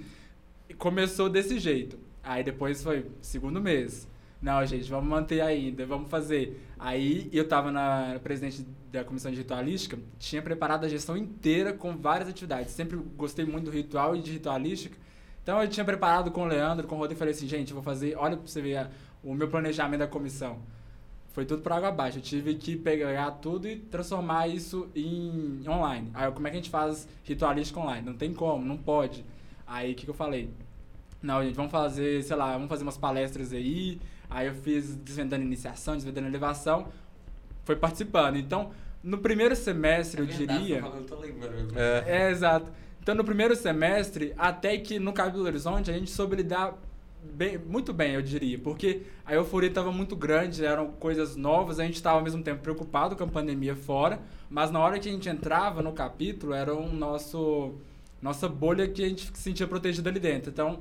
[0.78, 1.98] começou desse jeito.
[2.22, 4.08] Aí depois foi segundo mês.
[4.40, 6.66] Não, gente, vamos manter ainda, vamos fazer.
[6.78, 11.94] Aí eu tava na presidente da comissão de ritualística, tinha preparado a gestão inteira com
[11.98, 12.72] várias atividades.
[12.72, 14.96] Sempre gostei muito do ritual e de ritualística.
[15.42, 17.74] Então eu tinha preparado com o Leandro, com o Rodrigo, e falei assim, gente, eu
[17.74, 18.90] vou fazer, olha pra você ver a-
[19.22, 20.58] o meu planejamento da comissão.
[21.32, 22.18] Foi tudo por água abaixo.
[22.18, 26.10] Eu tive que pegar tudo e transformar isso em online.
[26.12, 28.04] Aí, como é que a gente faz ritualística online?
[28.04, 29.24] Não tem como, não pode.
[29.66, 30.50] Aí, o que, que eu falei?
[31.22, 34.00] Não, gente, vamos fazer, sei lá, vamos fazer umas palestras aí.
[34.28, 36.88] Aí eu fiz desvendando iniciação, desvendando elevação.
[37.64, 38.36] Foi participando.
[38.36, 38.70] Então,
[39.02, 40.78] no primeiro semestre, eu diria...
[40.78, 41.78] Eu tô lembrando.
[41.78, 42.04] É.
[42.06, 42.72] É, exato.
[43.02, 46.74] Então, no primeiro semestre, até que no Cabo do Horizonte, a gente soube lidar
[47.22, 48.58] bem, muito bem, eu diria.
[48.58, 52.62] Porque a euforia estava muito grande, eram coisas novas, a gente estava ao mesmo tempo
[52.62, 56.74] preocupado com a pandemia fora, mas na hora que a gente entrava no capítulo, era
[56.74, 57.74] um nosso
[58.20, 60.50] nossa bolha que a gente se sentia protegido ali dentro.
[60.50, 60.80] Então,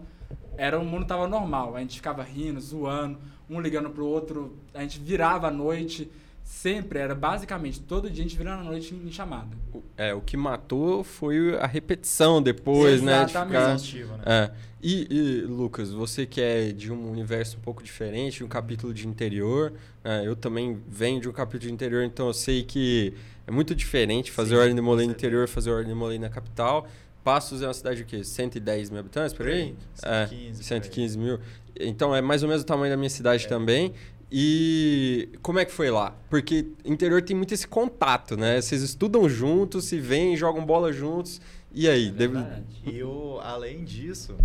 [0.57, 3.17] era o mundo tava normal, a gente ficava rindo, zoando,
[3.49, 6.11] um ligando pro outro, a gente virava a noite,
[6.49, 9.55] sempre era basicamente todo dia a gente virando a noite em chamada.
[9.71, 13.23] O- É, o que matou foi a repetição depois, né?
[13.25, 13.97] De Exatamente.
[14.01, 14.17] ficar...
[14.17, 14.23] Né?
[14.25, 14.51] É.
[14.81, 18.93] E, e, Lucas, você que é de um universo um pouco diferente, de um capítulo
[18.93, 20.23] de interior, né?
[20.25, 23.13] eu também venho de um capítulo de interior, então eu sei que
[23.45, 25.93] é muito diferente fazer Sim, ordem de molei com no interior e fazer ordem de
[25.99, 26.87] molei na capital.
[27.23, 28.23] Passos é uma cidade de quê?
[28.23, 29.75] 110 mil habitantes, por aí?
[30.01, 30.63] É, 115, por aí.
[30.63, 31.39] 115 mil.
[31.79, 33.49] Então é mais ou menos o tamanho da minha cidade É.
[33.49, 33.93] também.
[34.31, 36.15] E como é que foi lá?
[36.29, 38.61] Porque interior tem muito esse contato, né?
[38.61, 41.41] Vocês estudam juntos, se veem, jogam bola juntos.
[41.73, 42.09] E aí?
[42.09, 42.63] É Deve-.
[42.85, 44.37] E eu, além disso,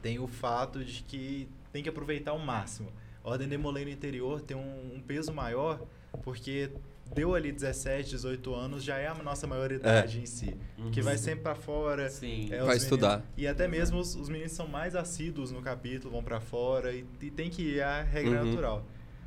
[0.00, 2.90] tem o fato de que tem que aproveitar o máximo.
[3.22, 5.80] A Ordem Demolei no interior tem um, um peso maior,
[6.22, 6.70] porque
[7.14, 10.56] deu ali 17, 18 anos, já é a nossa maioridade em si.
[10.92, 12.08] Que vai sempre pra fora.
[12.10, 12.44] Sim.
[12.46, 13.24] é, Vai os meninos- estudar.
[13.36, 17.04] E até mesmo os, os meninos são mais assíduos no capítulo, vão pra fora e,
[17.20, 18.46] e tem que ir a regra Uhum.
[18.50, 18.84] natural.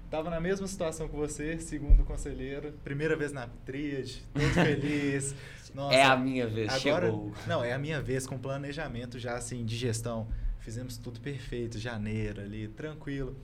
[0.10, 5.34] Tava na mesma situação que você, segundo conselheiro, primeira vez na tríade, todo feliz.
[5.74, 7.32] Nossa, É a minha vez, Agora, chegou.
[7.48, 10.28] não, é a minha vez com planejamento já assim de gestão.
[10.60, 13.36] Fizemos tudo perfeito, janeiro ali, tranquilo.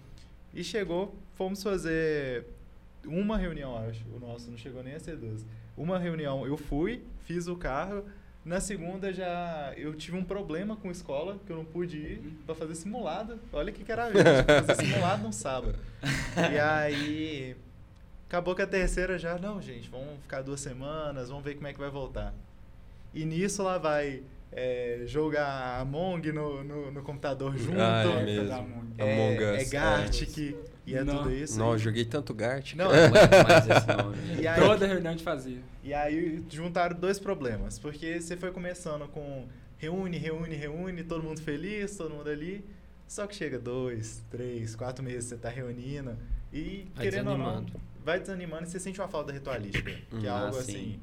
[0.53, 2.45] E chegou, fomos fazer
[3.05, 4.03] uma reunião, acho.
[4.15, 5.45] O nosso não chegou nem a ser 12.
[5.77, 8.03] Uma reunião, eu fui, fiz o carro.
[8.43, 12.33] Na segunda já eu tive um problema com a escola, que eu não pude ir
[12.45, 13.39] pra fazer simulado.
[13.51, 14.11] Olha que isso,
[14.65, 15.77] fazer simulado no sábado.
[16.51, 17.55] E aí
[18.27, 21.73] acabou que a terceira já, não, gente, vamos ficar duas semanas, vamos ver como é
[21.73, 22.33] que vai voltar.
[23.13, 27.79] E nisso lá vai é, jogar Among no, no, no computador junto.
[27.79, 28.53] Ah, é mesmo.
[28.53, 28.93] Among.
[28.97, 30.37] É, Among Us, é Gartic
[30.85, 31.17] e é Não.
[31.17, 31.57] tudo isso.
[31.59, 32.73] Nossa, eu joguei tanto Gart.
[32.73, 34.41] Não, Não mais esse nome.
[34.41, 35.59] E aí- Toda reunião a gente fazia.
[35.83, 39.45] E aí juntaram dois problemas, porque você foi começando com
[39.77, 42.65] reúne, reúne, reúne, todo mundo feliz, todo mundo ali.
[43.07, 46.15] Só que chega dois, três, quatro meses você tá reunindo
[46.53, 47.65] e Vai querendo ou não,
[48.03, 50.71] vai desanimando e você sente uma falta ritualística, que é Hum, algo ah, sim.
[50.71, 50.99] assim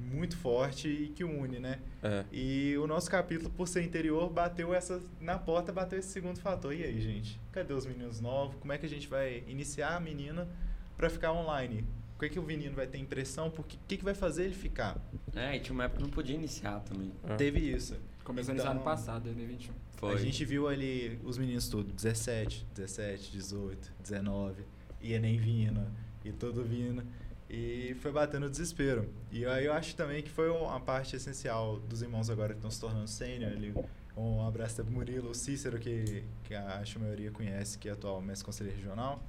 [0.00, 1.78] muito forte e que une, né?
[2.02, 2.24] É.
[2.32, 5.00] E o nosso capítulo, por ser interior, bateu essa.
[5.20, 6.74] Na porta bateu esse segundo fator.
[6.74, 7.40] E aí, gente?
[7.52, 8.56] Cadê os meninos novos?
[8.56, 10.48] Como é que a gente vai iniciar a menina
[10.96, 11.84] para ficar online?
[12.16, 13.48] O que, que o menino vai ter impressão?
[13.48, 15.00] O que, que, vai fazer ele ficar?
[15.34, 17.12] É, e tinha uma época que não podia iniciar também.
[17.24, 17.34] Ah.
[17.34, 17.96] Teve isso.
[18.22, 19.72] Começou Então, nesse ano passado, 2021.
[19.96, 20.14] Foi.
[20.14, 24.64] A gente viu ali os meninos tudo, 17, 17, 18, 19,
[25.00, 25.86] e Enem vindo,
[26.24, 27.02] e tudo vindo.
[27.52, 29.08] E foi batendo o desespero.
[29.32, 32.70] E aí eu acho também que foi uma parte essencial dos irmãos agora que estão
[32.70, 33.74] se tornando sênior ali.
[34.16, 37.92] Um abraço para Murilo, o Cícero, que, que acho que a maioria conhece, que é
[37.92, 39.20] atual mestre conselheiro regional.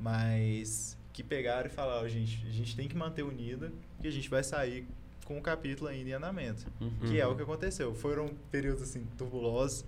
[0.00, 3.70] Mas que pegaram e falaram, "Ó, gente, a gente tem que manter unida
[4.02, 4.86] e a gente vai sair
[5.24, 6.64] com o capítulo ainda em andamento.
[6.80, 6.90] Uhum.
[7.00, 7.94] Que é o que aconteceu.
[7.94, 9.84] Foram períodos assim turbulosos.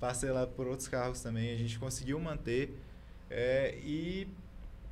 [0.00, 1.52] Passei lá por outros cargos também.
[1.54, 2.74] A gente conseguiu manter.
[3.30, 4.26] é, e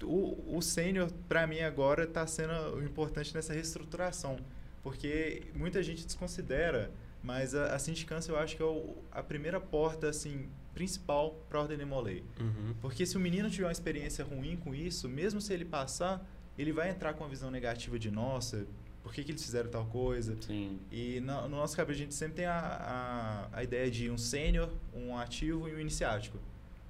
[0.02, 4.36] o, o sênior, para mim, agora está sendo importante nessa reestruturação.
[4.82, 6.90] Porque muita gente desconsidera,
[7.22, 11.58] mas a, a sindicância eu acho que é o- a primeira porta assim principal para
[11.58, 12.22] a Ordem Demolei.
[12.38, 12.74] Uhum.
[12.80, 16.24] Porque se o menino tiver uma experiência ruim com isso, mesmo se ele passar,
[16.56, 18.64] ele vai entrar com uma visão negativa de nossa,
[19.02, 20.36] por que, que eles fizeram tal coisa?
[20.40, 20.78] Sim.
[20.92, 24.16] E na- no nosso cabelo a gente sempre tem a, a, a ideia de um
[24.18, 26.38] sênior, um ativo e um iniciático.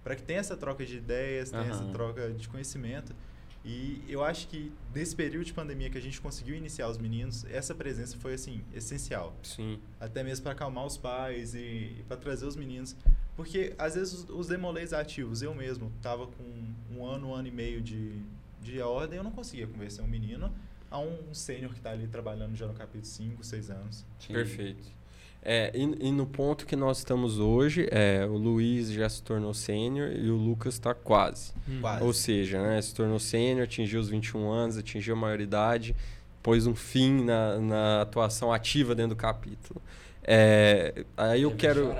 [0.08, 1.92] Para que tenha essa troca de ideias, tenha essa Aham.
[1.92, 3.14] troca de conhecimento.
[3.62, 7.44] E eu acho que nesse período de pandemia que a gente conseguiu iniciar os meninos,
[7.44, 9.36] essa presença foi assim essencial.
[9.42, 9.78] Sim.
[10.00, 11.58] Até mesmo para acalmar os pais e,
[11.98, 12.96] e para trazer os meninos.
[13.36, 17.48] Porque às vezes os, os demolês ativos, eu mesmo tava com um ano, um ano
[17.48, 18.18] e meio de,
[18.62, 20.50] de ordem, eu não conseguia convencer um menino
[20.90, 24.06] a um sênior que está ali trabalhando já no capítulo 5, 6 anos.
[24.18, 24.32] Sim.
[24.32, 24.97] Perfeito.
[25.42, 29.54] É, e, e no ponto que nós estamos hoje, é, o Luiz já se tornou
[29.54, 31.52] sênior e o Lucas está quase.
[31.80, 32.04] Quase.
[32.04, 35.94] Ou seja, né, se tornou sênior, atingiu os 21 anos, atingiu a maioridade,
[36.42, 39.80] pôs um fim na, na atuação ativa dentro do capítulo.
[40.30, 41.88] É, aí eu quero.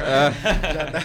[0.00, 0.30] Ah,
[0.72, 1.00] já, tá,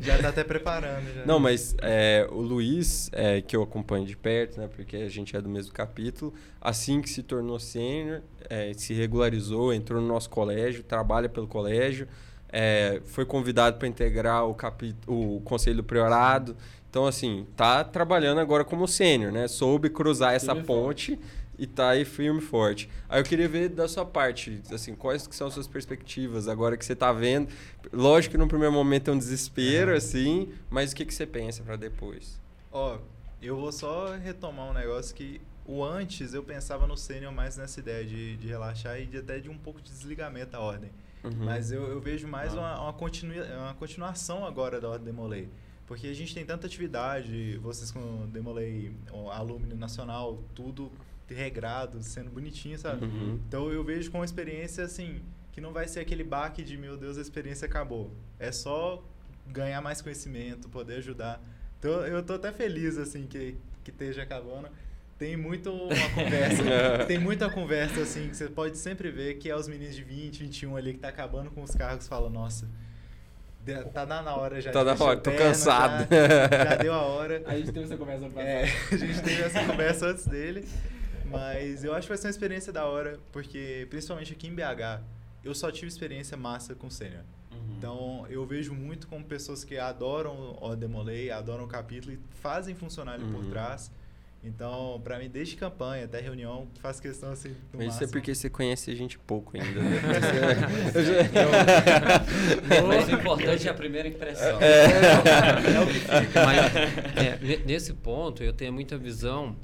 [0.00, 1.14] já tá até preparando.
[1.14, 1.24] Já.
[1.24, 5.36] Não, mas é, o Luiz, é, que eu acompanho de perto, né, porque a gente
[5.36, 10.28] é do mesmo capítulo, assim que se tornou sênior, é, se regularizou, entrou no nosso
[10.28, 12.08] colégio, trabalha pelo colégio,
[12.50, 16.56] é, foi convidado para integrar o, capítulo, o conselho do priorado.
[16.90, 19.46] Então, assim, tá trabalhando agora como sênior, né?
[19.46, 21.18] Soube cruzar essa ponte
[21.58, 22.88] e tá aí firme e forte.
[23.08, 26.76] Aí eu queria ver da sua parte, assim, quais que são as suas perspectivas agora
[26.76, 27.48] que você tá vendo?
[27.92, 31.62] Lógico que no primeiro momento é um desespero, assim, mas o que, que você pensa
[31.62, 32.40] para depois?
[32.70, 32.98] Ó,
[33.42, 37.80] eu vou só retomar um negócio que o antes eu pensava no sênior mais nessa
[37.80, 40.90] ideia de, de relaxar e de, até de um pouco de desligamento da ordem.
[41.24, 41.44] Uhum.
[41.44, 42.58] Mas eu, eu vejo mais Ah.
[42.60, 45.48] uma, uma, continua, uma continuação agora da Ordem Demolei.
[45.86, 48.28] Porque a gente tem tanta atividade, vocês com
[49.12, 50.92] o alumínio nacional, tudo
[51.34, 53.04] regrado, sendo bonitinho, sabe?
[53.04, 53.40] Uhum.
[53.46, 55.20] Então eu vejo com uma experiência assim,
[55.52, 58.12] que não vai ser aquele baque de meu Deus, a experiência acabou.
[58.38, 59.04] É só
[59.46, 61.40] ganhar mais conhecimento, poder ajudar.
[61.78, 64.68] Então eu tô até feliz assim que, que esteja acabando.
[65.18, 66.64] Tem muito uma conversa,
[67.06, 70.44] tem muita conversa assim que você pode sempre ver que é os meninos de 20,
[70.44, 72.68] 21 ali que tá acabando com os cargos, fala, nossa,
[73.92, 74.70] tá na hora já.
[74.70, 76.08] Tá na hora, tô perna, cansado.
[76.10, 77.42] Já, já deu a hora.
[77.46, 78.48] A gente teve essa conversa no passado.
[78.48, 78.62] É,
[78.92, 80.68] a gente teve essa conversa antes dele.
[81.30, 85.00] Mas eu acho que vai ser uma experiência da hora, porque principalmente aqui em BH,
[85.44, 87.22] eu só tive experiência massa com sênior.
[87.52, 87.58] Uhum.
[87.78, 92.74] Então eu vejo muito como pessoas que adoram o Demolei, adoram o capítulo e fazem
[92.74, 93.50] funcionar ali por Uhum.
[93.50, 93.90] trás.
[94.44, 97.56] Então, pra mim, desde campanha até reunião, faz questão assim.
[97.74, 99.80] Mas isso é porque você conhece a gente pouco ainda.
[99.80, 99.90] Né?
[100.94, 104.60] Já- Mas o importante é a primeira impressão.
[104.60, 106.44] É o que fica.
[106.46, 106.76] Mas,
[107.16, 109.56] é, ne- nesse ponto, eu tenho muita visão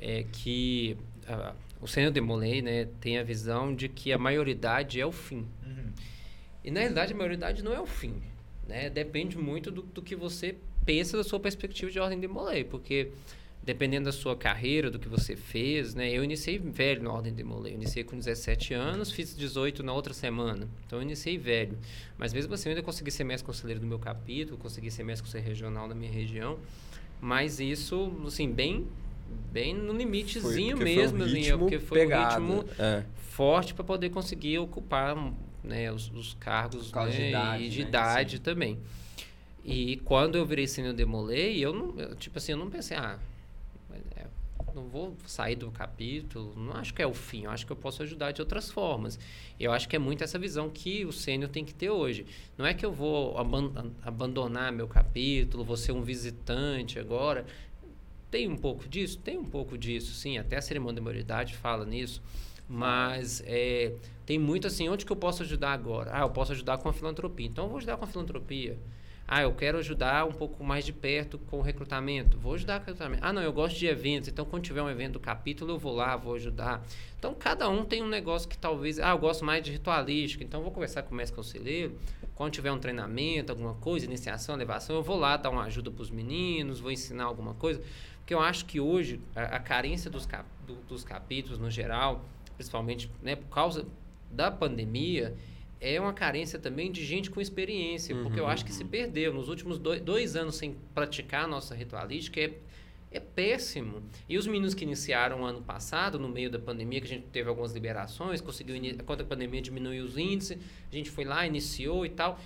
[0.00, 0.96] é, que
[1.28, 5.46] ah, o Senhor Demolei né, tem a visão de que a maioridade é o fim.
[5.64, 5.92] Uhum.
[6.64, 8.22] E na realidade, a maioridade não é o fim.
[8.66, 8.90] Né?
[8.90, 13.10] Depende muito do, do que você pensa da sua perspectiva de ordem de Molay, porque
[13.62, 16.10] dependendo da sua carreira, do que você fez, né?
[16.10, 17.72] Eu iniciei velho na ordem de Molay.
[17.72, 20.66] Eu iniciei com 17 anos, fiz 18 na outra semana.
[20.86, 21.78] Então eu iniciei velho.
[22.16, 25.26] Mas mesmo assim, eu ainda consegui ser mestre conselheiro do meu capítulo, consegui ser mestre
[25.26, 26.58] conselheiro regional da minha região.
[27.20, 28.86] Mas isso, assim, bem
[29.52, 32.42] bem no limitezinho porque foi um mesmo, assim, é ritmo porque foi pegado.
[32.42, 33.04] um ritmo É.
[33.16, 35.16] forte para poder conseguir ocupar
[35.62, 37.88] né, os, os cargos né, de idade, e de né?
[37.88, 38.42] idade Sim.
[38.42, 38.78] também.
[39.64, 43.18] E quando eu virei sênior demolei, eu não, eu, tipo assim, eu não pensei, ah,
[44.16, 44.24] é,
[44.74, 47.76] não vou sair do capítulo, não acho que é o fim, eu acho que eu
[47.76, 49.18] posso ajudar de outras formas.
[49.58, 52.24] Eu acho que é muito essa visão que o sênior tem que ter hoje.
[52.56, 53.70] Não é que eu vou aban
[54.02, 57.44] abandonar meu capítulo, vou ser um visitante agora.
[58.30, 59.18] Tem um pouco disso?
[59.18, 60.38] Tem um pouco disso, sim.
[60.38, 62.22] Até a cerimônia de maioridade fala nisso.
[62.68, 66.10] Mas é, tem muito assim, onde que eu posso ajudar agora?
[66.14, 67.46] Ah, eu posso ajudar com a filantropia.
[67.46, 68.78] Então eu vou ajudar com a filantropia.
[69.32, 72.36] Ah, eu quero ajudar um pouco mais de perto com o recrutamento.
[72.36, 73.24] Vou ajudar com o recrutamento.
[73.24, 74.28] Ah, não, eu gosto de eventos.
[74.28, 76.84] Então, quando tiver um evento do capítulo, eu vou lá, vou ajudar.
[77.16, 78.98] Então, cada um tem um negócio que talvez...
[78.98, 80.42] Ah, eu gosto mais de ritualística.
[80.42, 81.96] Então, eu vou conversar com o mestre conselheiro.
[82.34, 86.02] Quando tiver um treinamento, alguma coisa, iniciação, elevação, eu vou lá dar uma ajuda para
[86.02, 87.80] os meninos, vou ensinar alguma coisa.
[88.30, 92.24] Porque eu acho que hoje, a, a carência dos, cap, do, dos capítulos, no geral,
[92.54, 93.84] principalmente né, por causa
[94.30, 95.34] da pandemia
[95.80, 99.34] é uma carência também de gente com experiência, uhum, porque eu acho que se perdeu.
[99.34, 102.52] Nos últimos dois, dois anos sem praticar a nossa ritualística é,
[103.10, 104.00] é péssimo.
[104.28, 107.48] E os meninos que iniciaram ano passado, no meio da pandemia, que a gente teve
[107.48, 110.56] algumas liberações, conseguiu, quando a pandemia diminuiu os índices,
[110.88, 112.38] a gente foi lá, iniciou e tal.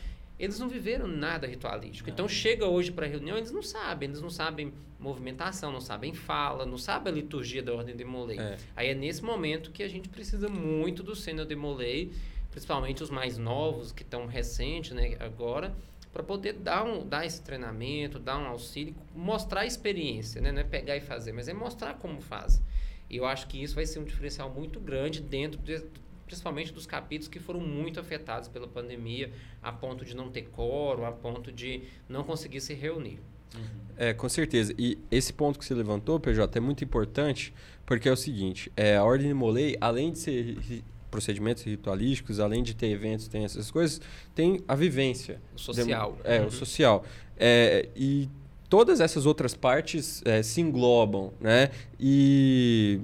[0.44, 2.08] Eles não viveram nada ritualístico.
[2.10, 4.08] Então, chega hoje para a reunião, eles não sabem.
[4.08, 8.38] Eles não sabem movimentação, não sabem fala, não sabem a liturgia da Ordem de Molay.
[8.38, 8.56] É.
[8.76, 12.10] Aí é nesse momento que a gente precisa muito do Sênior de Molay
[12.54, 15.74] principalmente os mais novos, que estão recentes, né, agora,
[16.12, 20.52] para poder dar, um, dar esse treinamento, dar um auxílio, mostrar a experiência, né?
[20.52, 22.62] Não é pegar e fazer, mas é mostrar como faz.
[23.10, 25.82] E eu acho que isso vai ser um diferencial muito grande dentro, de,
[26.26, 31.04] principalmente dos capítulos que foram muito afetados pela pandemia, a ponto de não ter coro,
[31.04, 33.20] a ponto de não conseguir se reunir.
[33.54, 33.62] Uhum.
[33.96, 34.74] É, com certeza.
[34.78, 37.54] E esse ponto que você levantou, PJ, é muito importante,
[37.86, 42.62] porque é o seguinte, é, a Ordem de Molay, além de ser procedimentos ritualísticos, além
[42.62, 44.00] de ter eventos, tem essas coisas,
[44.34, 45.40] tem a vivência.
[45.54, 46.18] O social.
[46.24, 46.46] é, uhum.
[46.46, 47.04] o social.
[47.36, 48.28] É, e
[48.68, 51.70] todas essas outras partes é, se englobam, né?
[52.00, 53.00] E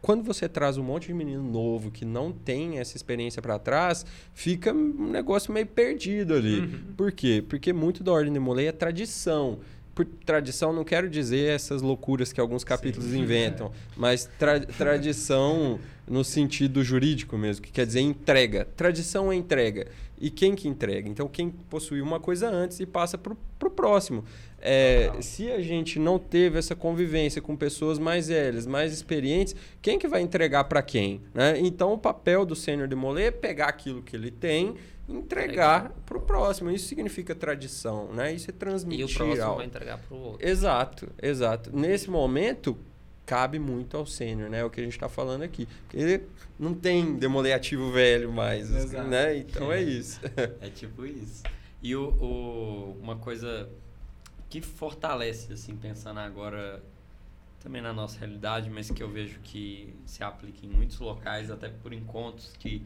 [0.00, 4.06] quando você traz um monte de menino novo que não tem essa experiência para trás,
[4.32, 6.60] fica um negócio meio perdido ali.
[6.60, 6.80] Uhum.
[6.96, 7.44] Por quê?
[7.46, 9.58] Porque muito da Ordem de Molay é tradição
[9.98, 13.70] por tradição não quero dizer essas loucuras que alguns capítulos Sim, inventam, é.
[13.96, 18.64] mas tra tradição no sentido jurídico mesmo, que quer dizer entrega.
[18.76, 19.88] Tradição é entrega.
[20.20, 21.08] E quem que entrega?
[21.08, 24.24] Então, quem possui uma coisa antes e passa para o próximo.
[24.60, 29.98] É, se a gente não teve essa convivência com pessoas mais velhas, mais experientes, quem
[29.98, 31.22] que vai entregar para quem?
[31.32, 31.58] Né?
[31.60, 34.74] Então, o papel do sênior de Molê é pegar aquilo que ele tem
[35.08, 36.70] entregar para o próximo.
[36.70, 38.32] Isso significa tradição, né?
[38.32, 39.00] Isso é transmitir.
[39.00, 40.46] E o próximo vai entregar para o outro.
[40.46, 41.74] Exato, exato.
[41.74, 42.76] Nesse momento,
[43.24, 44.60] cabe muito ao sênior, né?
[44.60, 45.66] É o que a gente está falando aqui.
[45.92, 46.22] Ele
[46.58, 49.08] não tem demoliativo velho mais, Exato.
[49.08, 49.36] né?
[49.36, 50.20] Então é isso.
[50.60, 51.42] é tipo isso.
[51.82, 53.68] E o, o, uma coisa
[54.48, 56.82] que fortalece, assim, pensando agora
[57.60, 61.68] também na nossa realidade, mas que eu vejo que se aplica em muitos locais, até
[61.68, 62.82] por encontros que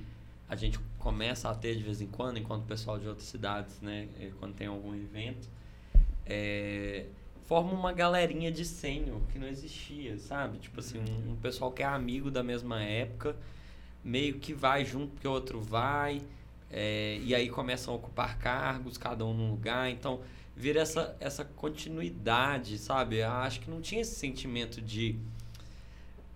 [0.49, 3.81] a gente começa a ter de vez em quando, enquanto o pessoal de outras cidades,
[3.81, 5.49] né, eh, quando tem algum evento,
[6.27, 7.07] é,
[7.45, 10.59] forma uma galerinha de sênior que não existia, sabe?
[10.59, 13.37] Tipo assim, um, um, pessoal que é amigo da mesma época,
[14.05, 16.23] meio que vai junto porque o outro vai,
[16.71, 20.21] é, e aí começam a ocupar cargos, cada um num lugar, então
[20.57, 23.19] vira essa, essa continuidade, sabe?
[23.19, 25.19] Eu acho que não tinha esse sentimento de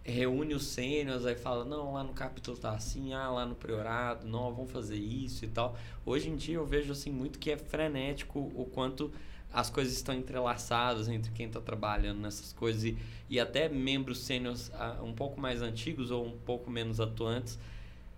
[0.02, 4.26] reúne os sêniors, aí fala, não, lá no capítulo tá assim, ah, lá no priorado,
[4.26, 5.76] não, vamos fazer isso e tal.
[6.04, 9.12] Hoje em dia eu vejo assim muito que é frenético o quanto
[9.52, 12.96] as coisas estão entrelaçadas entre quem está trabalhando nessas coisas e,
[13.28, 17.58] e até membros sêniors uh, um pouco mais antigos ou um pouco menos atuantes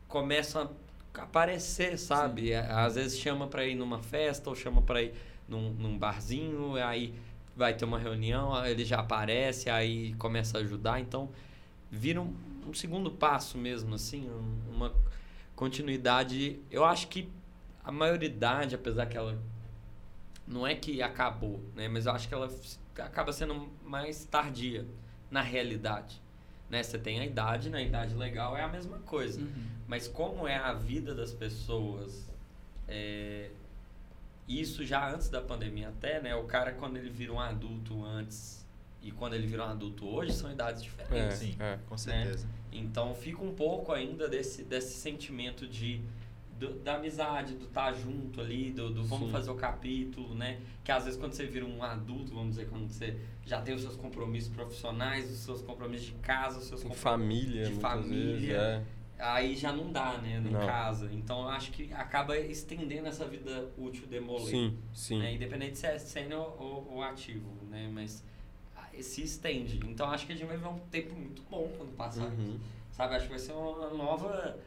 [0.07, 0.70] começam
[1.14, 2.49] a aparecer, sabe?
[2.49, 2.55] Sim.
[2.55, 5.14] Às vezes chama para ir numa festa ou chama para ir
[5.49, 7.14] num, num barzinho, aí
[7.57, 11.30] vai ter uma reunião, ele já aparece, aí começa a ajudar, então
[11.90, 12.34] vira um,
[12.68, 14.94] um segundo passo mesmo, assim, um, uma
[15.57, 16.61] continuidade.
[16.70, 17.28] Eu acho que
[17.82, 19.36] a maioridade, apesar que ela
[20.46, 21.88] não é que acabou, né?
[21.88, 22.51] Mas eu acho que ela
[22.99, 24.86] acaba sendo mais tardia
[25.30, 26.20] na realidade.
[26.70, 26.82] Né?
[26.82, 27.86] Você tem a idade, na né?
[27.86, 29.40] idade legal é a mesma coisa.
[29.40, 29.66] Uhum.
[29.86, 32.28] Mas como é a vida das pessoas,
[32.86, 33.51] é,
[34.49, 36.34] isso já antes da pandemia até, né?
[36.34, 38.66] O cara quando ele vira um adulto antes
[39.03, 41.36] e quando ele virou um adulto hoje são idades diferentes.
[41.42, 42.46] É, sim, é, com certeza.
[42.46, 42.53] Né?
[42.72, 46.03] Então fica um pouco ainda desse, desse sentimento de
[46.59, 49.32] do, da amizade, do estar tá junto ali, do, do vamos sim.
[49.32, 50.59] fazer o capítulo, né?
[50.82, 53.82] Que às vezes quando você vira um adulto, vamos dizer, quando você já tem os
[53.82, 58.34] seus compromissos profissionais, os seus compromissos de casa, os seus compromissos família, de família.
[58.34, 58.84] Vezes, é.
[59.19, 61.11] Aí já não dá, né, em casa.
[61.12, 64.47] Então acho que acaba estendendo essa vida útil de Molay.
[64.47, 65.19] Sim, sim.
[65.19, 65.35] Né?
[65.35, 67.91] Independente se é sênior ou, ou ativo, né?
[67.93, 68.25] Mas
[69.03, 69.81] se estende.
[69.87, 72.27] Então acho que a gente vai ver um tempo muito bom quando passar.
[72.27, 72.59] Uhum.
[72.91, 73.14] Sabe?
[73.14, 74.59] Acho que vai ser uma nova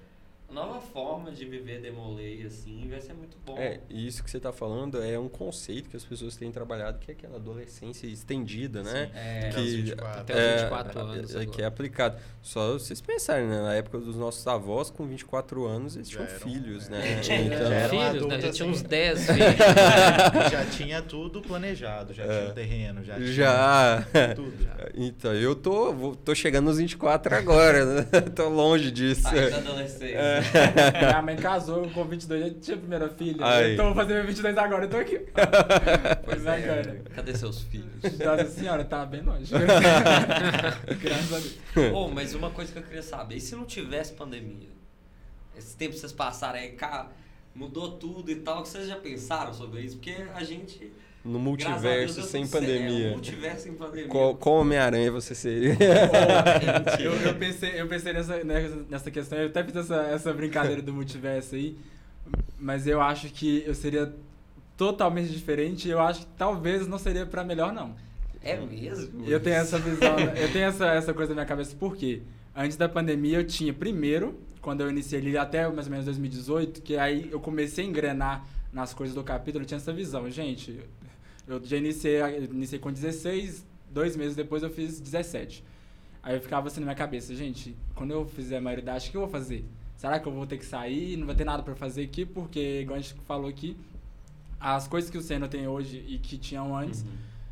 [0.52, 3.58] nova forma de viver Demolei, assim, vai ser muito bom.
[3.58, 7.00] É, e isso que você está falando é um conceito que as pessoas têm trabalhado,
[7.00, 9.10] que é aquela adolescência estendida, né?
[9.16, 10.22] É, Até os que 24.
[10.22, 12.18] Até os é, 24 anos é, é, que é aplicado.
[12.42, 13.62] Só vocês pensarem, né?
[13.62, 16.92] Na época dos nossos avós, com 24 anos, eles Já tinham eram, filhos, é.
[16.92, 17.24] né?
[17.24, 18.42] Já Então, eram filhos, né?
[18.42, 18.88] Já tinha uns assim.
[18.88, 20.52] 10 filhos.
[20.52, 22.40] já tinha tudo planejado, já É.
[22.40, 24.06] tinha o terreno, já tinha já.
[24.36, 24.54] tudo.
[24.96, 28.08] Então, eu tô, vou- tô chegando nos 24 agora, né?
[28.36, 29.22] tô longe disso.
[29.22, 30.41] Sai da adolescência.
[31.00, 33.46] Minha mãe casou com 22, já tinha a primeira filha.
[33.46, 33.74] Aí.
[33.74, 35.20] Então vou fazer meu 22 agora, eu tô aqui.
[36.26, 36.62] Pois é.
[36.62, 37.02] cara.
[37.16, 38.18] Cadê seus filhos?
[38.20, 39.52] Nossa senhora, tá bem longe.
[41.02, 41.94] Graças a Deus.
[41.94, 44.70] Ô, mas uma coisa que eu queria saber, e se não tivesse pandemia?
[45.58, 47.10] Esse tempo que vocês passaram aí, cá,
[47.54, 49.98] mudou tudo e tal, vocês já pensaram sobre isso?
[49.98, 50.92] Porque a gente.
[51.24, 52.44] No Deus, multiverso deu sem.
[52.44, 53.08] É, pandemia.
[53.08, 54.08] um multiverso sem pandemia.
[54.08, 55.78] Qual, qual Homem-Aranha você seria?
[57.00, 60.82] Eu, eu pensei, eu pensei nessa, nessa, nessa questão, eu até fiz essa, essa brincadeira
[60.82, 61.78] do multiverso aí,
[62.60, 64.14] mas eu acho que eu seria
[64.76, 67.96] totalmente diferente e eu acho que talvez não seria pra melhor, não.
[68.44, 69.24] É mesmo?
[69.28, 72.24] Eu tenho essa visão, eu tenho essa, essa coisa na minha cabeça, por quê?
[72.56, 76.82] Antes da pandemia eu tinha, primeiro, quando eu iniciei ali até mais ou menos 2018,
[76.82, 80.30] que aí eu comecei a engrenar nas coisas do capítulo, eu tinha essa visão.
[80.30, 80.80] Gente,
[81.52, 82.20] eu já iniciei,
[82.52, 85.64] iniciei com 16, dois meses depois eu fiz 17.
[86.24, 89.18] Aí eu ficava assim na minha cabeça, gente, quando eu fizer a maioridade, o que
[89.18, 89.66] eu vou fazer?
[89.98, 91.18] Será que eu vou ter que sair?
[91.18, 92.26] Não vai ter nada pra fazer aqui?
[92.26, 93.76] Porque, igual a gente falou aqui,
[94.60, 97.08] as coisas que o Senna tem hoje e que tinham antes, Uhum.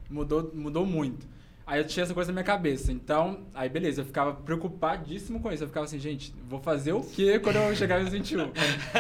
[0.10, 1.28] mudou, mudou muito.
[1.66, 2.92] Aí eu tinha essa coisa na minha cabeça.
[2.92, 5.64] Então, aí beleza, eu ficava preocupadíssimo com isso.
[5.64, 8.52] Eu ficava assim, gente, vou fazer o quê quando eu chegar nos 21?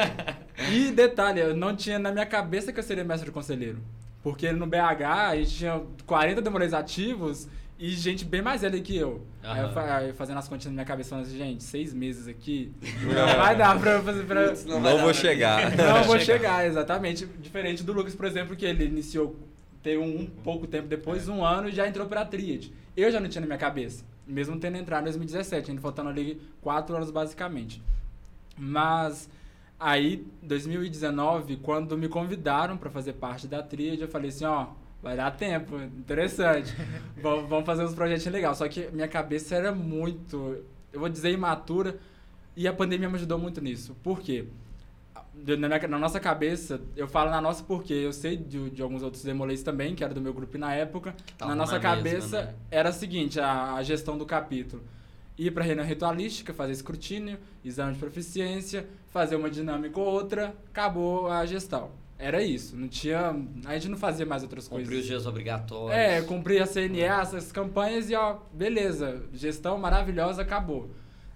[0.72, 3.80] e detalhe, eu não tinha na minha cabeça que eu seria mestre conselheiro.
[4.22, 7.48] Porque no BH a gente tinha 40 demolês ativos
[7.78, 9.26] e gente bem mais velha que eu.
[9.42, 11.94] Aí eu, fa- aí eu fazendo as continhas na minha cabeça, falando assim, gente, seis
[11.94, 14.24] meses aqui, não vai dar pra eu fazer...
[14.26, 14.50] Pra...
[14.50, 15.78] Putz, Não, vai dar vou pra chegar.
[15.78, 17.26] Não vou chegar, exatamente.
[17.40, 19.34] Diferente do Lucas, por exemplo, que ele iniciou,
[19.82, 22.74] tem um, um pouco tempo depois, um ano, e já entrou pra Tríade.
[22.98, 26.42] Eu já não tinha na minha cabeça, mesmo tendo entrado em 2017, ainda faltando ali
[26.62, 27.82] quatro anos basicamente.
[28.58, 29.30] Mas
[29.80, 34.68] aí, 2019, quando me convidaram pra fazer parte da Tríade, eu falei assim, ó,
[35.02, 36.74] vai dar tempo, interessante.
[37.22, 38.58] vamos, vamos fazer uns projetos legais.
[38.58, 41.98] Só que minha cabeça era muito, eu vou dizer, imatura,
[42.56, 43.96] e a pandemia me ajudou muito nisso.
[44.04, 44.46] Por quê?
[45.34, 49.02] Na, minha- na nossa cabeça, eu falo na nossa porque eu sei de, de alguns
[49.04, 51.16] outros demolês também, que era do meu grupo na época.
[51.40, 52.54] Na nossa na mesma, cabeça né?
[52.70, 54.84] era a seguinte, a, a gestão do capítulo.
[55.40, 60.54] Ir para a reunião ritualística, fazer escrutínio, exame de proficiência, fazer uma dinâmica ou outra,
[60.70, 61.92] acabou a gestão.
[62.18, 63.34] Era isso, não tinha,
[63.64, 65.06] a gente não fazia mais outras Cumprir os coisas.
[65.06, 65.98] dias obrigatórios.
[65.98, 70.90] É, cumprir a CNE, essas campanhas e ó, beleza, gestão maravilhosa, acabou.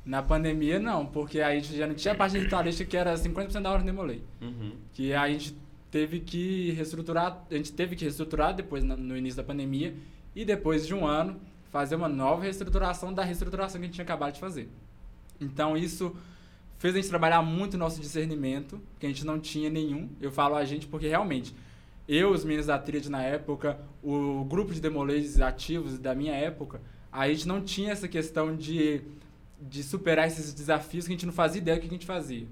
[0.05, 3.61] Na pandemia não, porque a gente já não tinha a parte ritualística que era 50%
[3.61, 4.73] da hora de demolei Uhum.
[4.91, 5.55] que a gente
[5.89, 9.93] teve que reestruturar, a gente teve que reestruturar depois no início da pandemia
[10.35, 11.39] e depois de um ano
[11.74, 14.69] fazer uma nova reestruturação da reestruturação que a gente tinha acabado de fazer.
[15.41, 16.15] Então isso
[16.78, 20.07] fez a gente trabalhar muito nosso discernimento, que a gente não tinha nenhum.
[20.21, 21.55] Eu falo a gente porque realmente
[22.07, 26.80] eu, os meninos da tríade na época, o grupo de demolês ativos da minha época,
[27.11, 29.01] a gente não tinha essa questão de,
[29.59, 32.45] de superar esses desafios que a gente não fazia ideia do que a gente fazia.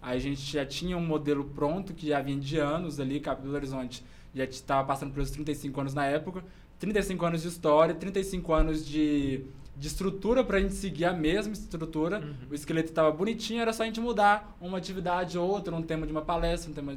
[0.00, 4.04] A gente já tinha um modelo pronto, que já vinha de anos ali, Capitão Horizonte
[4.34, 6.44] já estava passando pelos 35 anos na época,
[6.78, 9.44] 35 anos de história, 35 anos de,
[9.76, 12.22] de estrutura para a gente seguir a mesma estrutura.
[12.50, 16.06] O esqueleto estava bonitinho, era só a gente mudar uma atividade ou outra, um tema
[16.06, 16.96] de uma palestra, um tema...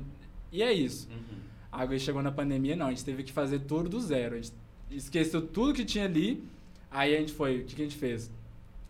[0.52, 1.08] E é isso.
[1.10, 1.42] Uhum.
[1.72, 4.36] Aí chegou na pandemia, não, a gente teve que fazer tudo do zero.
[4.36, 4.54] A gente
[4.92, 6.44] esqueceu tudo que tinha ali,
[6.90, 8.30] aí a gente foi, o que, que a gente fez?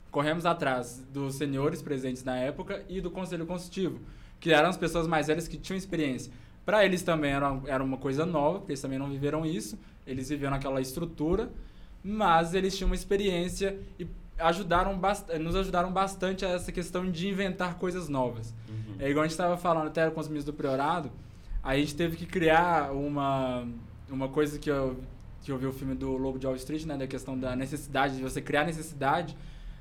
[0.10, 4.00] Corremos atrás dos senhores presentes na época e do conselho consultivo,
[4.40, 6.34] que eram as pessoas mais velhas que tinham experiência.
[6.66, 10.30] Para eles também era, era uma coisa nova, porque eles também não viveram isso, eles
[10.30, 11.50] viveram aquela estrutura,
[12.04, 14.08] mas eles tinham uma experiência e
[14.40, 18.54] ajudaram bast- nos ajudaram bastante a essa questão de inventar coisas novas.
[18.68, 18.96] Uhum.
[19.00, 21.12] É igual a gente estava falando até com os meninos do Priorado,
[21.64, 23.68] a gente teve que criar uma,
[24.10, 24.98] uma coisa que eu,
[25.44, 28.16] que eu vi o filme do Lobo de Wall Street, né, da questão da necessidade,
[28.18, 29.38] de você criar necessidade.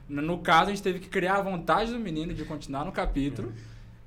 [0.07, 3.53] No, caso, a gente teve que criar a vontade do menino de continuar no capítulo,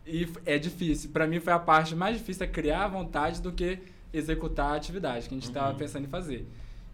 [0.05, 1.09] e f- é difícil.
[1.11, 3.80] Para mim foi a parte mais difícil, é criar a vontade do que
[4.14, 5.78] executar a atividade que a gente estava Uhum.
[5.78, 6.47] pensando em fazer.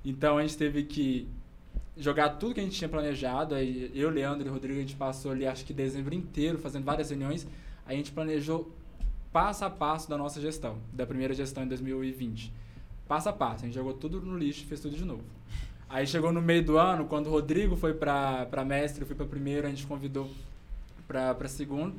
[0.04, 1.28] Então a gente teve que
[1.98, 3.54] jogar tudo que a gente tinha planejado.
[3.54, 7.10] Aí eu, Leandro e Rodrigo, a gente passou ali acho que dezembro inteiro fazendo várias
[7.10, 7.46] reuniões.
[7.86, 8.72] A gente planejou
[9.34, 12.52] passo a passo da nossa gestão, da primeira gestão em 2020.
[13.08, 15.24] Passo a passo, a gente jogou tudo no lixo e fez tudo de novo.
[15.90, 19.26] Aí chegou no meio do ano, quando o Rodrigo foi para mestre, eu fui para
[19.26, 20.30] primeiro, a gente convidou
[21.08, 21.96] para segundo.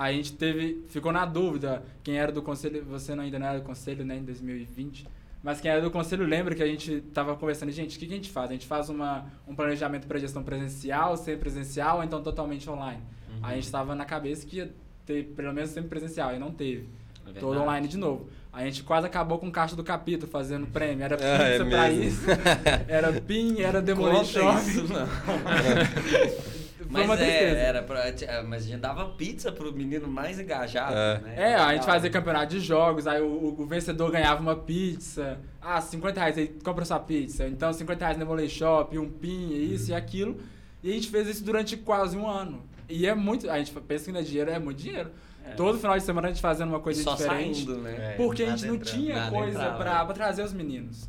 [0.00, 3.46] Aí a gente teve, ficou na dúvida quem era do conselho, você não, ainda não
[3.46, 5.06] era do conselho, né, em 2020.
[5.42, 8.12] Mas quem era do conselho lembra que a gente tava conversando, gente, o que, que
[8.14, 8.48] a gente faz?
[8.48, 13.02] A gente faz uma, um planejamento para gestão presencial, semi-presencial ou então totalmente online.
[13.28, 13.40] Uhum.
[13.42, 14.72] Aí a gente estava na cabeça que ia
[15.04, 16.88] ter pelo menos semi-presencial e não teve.
[17.36, 18.26] É Todo online de novo.
[18.50, 21.04] A gente quase acabou com o caixa do capítulo fazendo prêmio.
[21.04, 22.24] Era pizza Ah, é pra isso,
[22.88, 25.06] era PIN, era Demolition isso, não.
[26.90, 27.56] Foi uma Mas é, tristeza.
[27.60, 31.18] era pra, é, mas a gente dava pizza pro menino mais engajado, É.
[31.20, 31.34] né?
[31.36, 35.38] É, a gente fazia campeonato de jogos, aí o, o vencedor ganhava uma pizza.
[35.62, 37.46] Ah, 50 reais, aí compra sua pizza.
[37.46, 40.38] Então, 50 reais no Demolay Shop, um PIN, isso e aquilo.
[40.82, 42.62] E a gente fez isso durante quase um ano.
[42.88, 43.48] E é muito.
[43.48, 45.10] A gente pensa que não é dinheiro, é muito dinheiro.
[45.44, 45.50] É.
[45.52, 47.64] Todo final de semana a gente fazendo uma coisa Só diferente.
[47.64, 47.94] saindo, né?
[48.12, 48.94] É, Porque a gente não entrando.
[48.96, 49.76] tinha coisa entrava.
[49.78, 51.08] pra, pra trazer os meninos.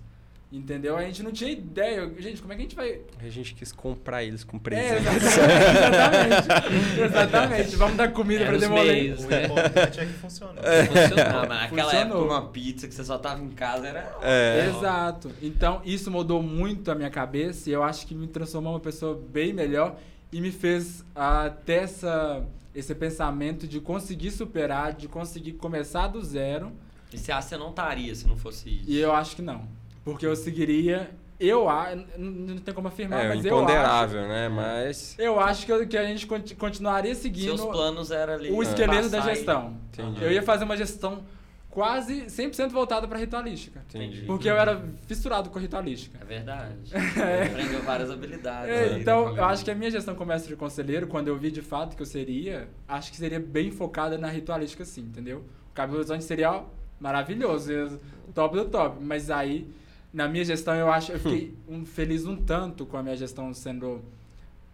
[0.51, 0.97] Entendeu?
[0.97, 2.11] A gente não tinha ideia.
[2.19, 2.99] Gente, como é que a gente vai.
[3.21, 5.07] A gente quis comprar eles com É, presente.
[5.15, 6.99] exatamente.
[7.01, 7.75] exatamente.
[7.77, 10.55] Vamos dar comida Era pra meios, O importante é que funcionou.
[10.57, 12.17] Ah, mas naquela Funcionou.
[12.19, 14.13] época uma pizza que você só tava em casa era.
[14.21, 14.67] É.
[14.77, 15.31] Exato.
[15.41, 19.17] Então, isso mudou muito a minha cabeça e eu acho que me transformou uma pessoa
[19.31, 19.95] bem melhor
[20.33, 22.43] e me fez ah, ter essa,
[22.75, 26.73] esse pensamento de conseguir superar, de conseguir começar do zero.
[27.13, 28.83] E você acha que você não estaria se não fosse isso?
[28.89, 29.79] E eu acho que não.
[30.03, 31.11] Porque eu seguiria.
[31.39, 32.03] Eu acho.
[32.17, 33.63] Não, tem como afirmar, É, mas eu acho.
[33.63, 34.47] imponderável, né?
[34.49, 35.15] Mas.
[35.17, 38.51] Eu acho que, eu- que a gente conti- continuaria seguindo Seus planos eram ali.
[38.51, 39.77] o esqueleto da passar e- gestão.
[39.91, 40.23] Entendi.
[40.23, 41.23] Eu ia fazer uma gestão
[41.67, 43.81] quase 100% voltada para ritualística.
[43.89, 44.21] Entendi.
[44.27, 46.19] Porque eu era fissurado com ritualística.
[46.21, 46.75] É verdade.
[47.49, 48.69] Aprendeu várias habilidades.
[48.69, 48.99] É, né?
[48.99, 51.61] então, eu acho que a minha gestão como mestre de conselheiro, quando eu vi de
[51.61, 55.45] fato que eu seria, acho que seria bem focada na ritualística, sim, entendeu?
[55.71, 56.61] O Cabelo Horizonte seria
[56.99, 57.99] maravilhoso,
[58.35, 58.97] top do top.
[59.01, 59.67] Mas aí,
[60.13, 63.53] na minha gestão, eu acho, eu fiquei um- feliz um tanto com a minha gestão
[63.53, 64.01] sendo.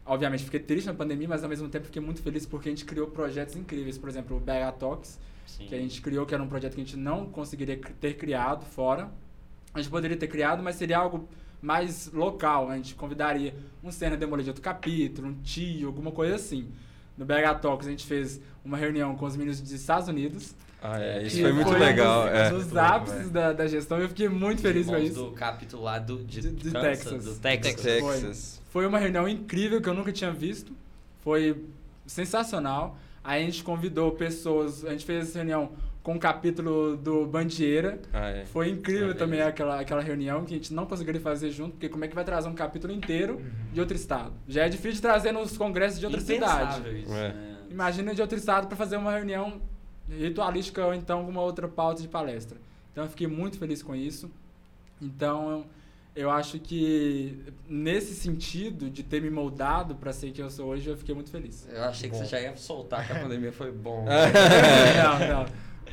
[0.06, 2.86] Obviamente, fiquei triste na pandemia, mas ao mesmo tempo fiquei muito feliz porque a gente
[2.86, 3.98] criou projetos incríveis.
[3.98, 5.66] Por exemplo, o BH Talks, Sim.
[5.68, 8.64] que a gente criou, que era um projeto que a gente não conseguiria ter criado
[8.66, 9.12] fora.
[9.74, 11.28] A gente poderia ter criado, mas seria algo
[11.62, 12.70] mais local.
[12.70, 16.70] A gente convidaria um cena demolir de outro capítulo, um tio, alguma coisa assim.
[17.18, 20.56] No BH Talks a gente fez uma reunião com os meninos dos Estados Unidos.
[20.82, 21.24] Ah, é.
[21.24, 22.24] Isso que foi muito um legal.
[22.26, 22.50] dos, é.
[22.52, 24.00] dos ápices da, da gestão.
[24.00, 25.16] Eu fiquei muito feliz com isso.
[25.26, 27.26] do capítulo lá do, de, De- de Kansas, Texas.
[27.26, 27.82] Do Texas.
[27.82, 28.62] Texas.
[28.70, 30.72] Foi uma reunião incrível que eu nunca tinha visto.
[31.22, 31.64] Foi
[32.06, 32.98] sensacional.
[33.24, 35.72] Aí a gente convidou pessoas, a gente fez essa reunião
[36.02, 38.00] com um capítulo do Bandieira.
[38.14, 38.46] Ah, é.
[38.46, 39.50] Foi incrível também isso.
[39.50, 42.24] aquela, aquela reunião que a gente não conseguiria fazer junto, porque como é que vai
[42.24, 43.42] trazer um capítulo inteiro
[43.74, 44.32] de outro estado?
[44.48, 46.80] Já é difícil de trazer nos congressos de outra cidade.
[46.80, 47.34] Impensável Isso, É.
[47.34, 47.58] né?
[47.70, 49.60] Imagina de outro estado para fazer uma reunião
[50.10, 52.58] ritualística ou então alguma outra pauta de palestra.
[52.92, 54.30] Então eu fiquei muito feliz com isso.
[55.02, 55.66] Então
[56.16, 57.38] eu acho que
[57.70, 61.30] nesse sentido de ter me moldado para ser quem eu sou hoje, eu fiquei muito
[61.30, 61.68] feliz.
[61.72, 62.24] Eu achei que Bom.
[62.24, 64.04] você já ia soltar que a pandemia foi bom.
[64.08, 65.46] não, não.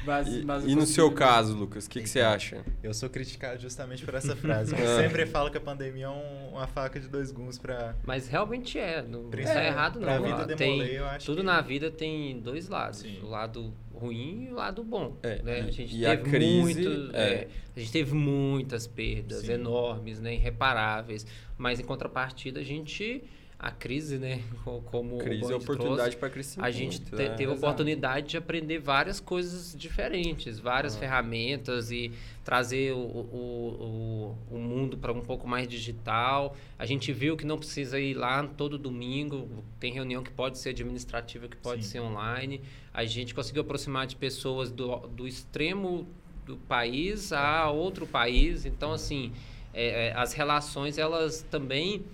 [0.06, 2.64] Mas, E, mas e no seu caso, Lucas, o que, que você Então, acha?
[2.82, 4.74] Eu sou criticado justamente por essa frase.
[4.76, 4.78] Ah.
[4.80, 7.94] Eu sempre falo que a pandemia é um- uma faca de dois gumes pra.
[8.04, 10.24] Mas realmente é, não está errado pra não.
[10.24, 13.18] vida Ah, demoler, tem, eu acho tudo que- na vida tem dois lados, Sim.
[13.22, 15.16] o lado ruim e o lado bom.
[15.22, 15.60] É, né?
[15.60, 17.22] A gente e a teve crise, muito, é.
[17.22, 19.52] é, a gente teve muitas perdas Sim.
[19.52, 21.26] enormes, né, irreparáveis,
[21.56, 23.22] mas em contrapartida a gente
[23.66, 26.66] a crise, né, co- como Crise é oportunidade para crescimento.
[26.66, 27.30] a gente te- né?
[27.30, 30.98] teve a oportunidade de aprender várias coisas diferentes, várias Ah.
[30.98, 32.12] ferramentas e
[32.44, 36.54] trazer o, o, o, o mundo para um pouco mais digital.
[36.78, 39.48] A gente viu que não precisa ir lá todo domingo,
[39.80, 41.90] tem reunião que pode ser administrativa, que pode Sim.
[41.92, 42.60] ser online.
[42.92, 46.06] A gente conseguiu aproximar de pessoas do, do extremo
[46.44, 48.66] do país a outro país.
[48.66, 49.32] Então, assim,
[49.72, 52.04] é, é, as relações, elas também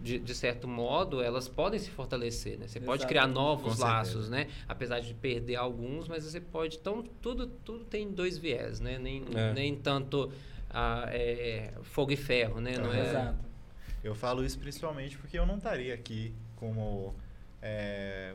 [0.00, 2.68] de, de certo modo, elas podem se fortalecer, né?
[2.68, 4.48] Você pode criar novos Com laços, né?
[4.68, 6.76] Apesar de perder alguns, mas você pode...
[6.76, 8.98] Então, tudo, tudo tem dois viés, né?
[8.98, 9.52] Nem, É.
[9.52, 10.30] nem tanto
[10.70, 12.76] ah, é, fogo e ferro, né?
[12.78, 13.08] Não é...
[13.08, 13.48] Exato.
[14.02, 17.14] Eu falo isso principalmente porque eu não estaria aqui como
[17.60, 18.34] é,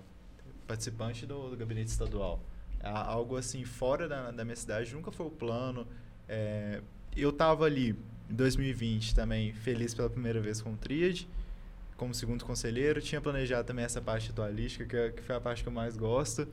[0.67, 2.41] participante do, do gabinete estadual.
[2.83, 5.87] Algo assim fora da, da minha cidade nunca foi o plano.
[6.27, 6.81] É,
[7.15, 7.95] eu estava ali
[8.29, 11.29] em 2020 também feliz pela primeira vez com o Tríade,
[11.97, 13.01] como segundo conselheiro.
[13.01, 15.95] Tinha planejado também essa parte ritualística, que, é- que foi a parte que eu mais
[15.97, 16.47] gosto.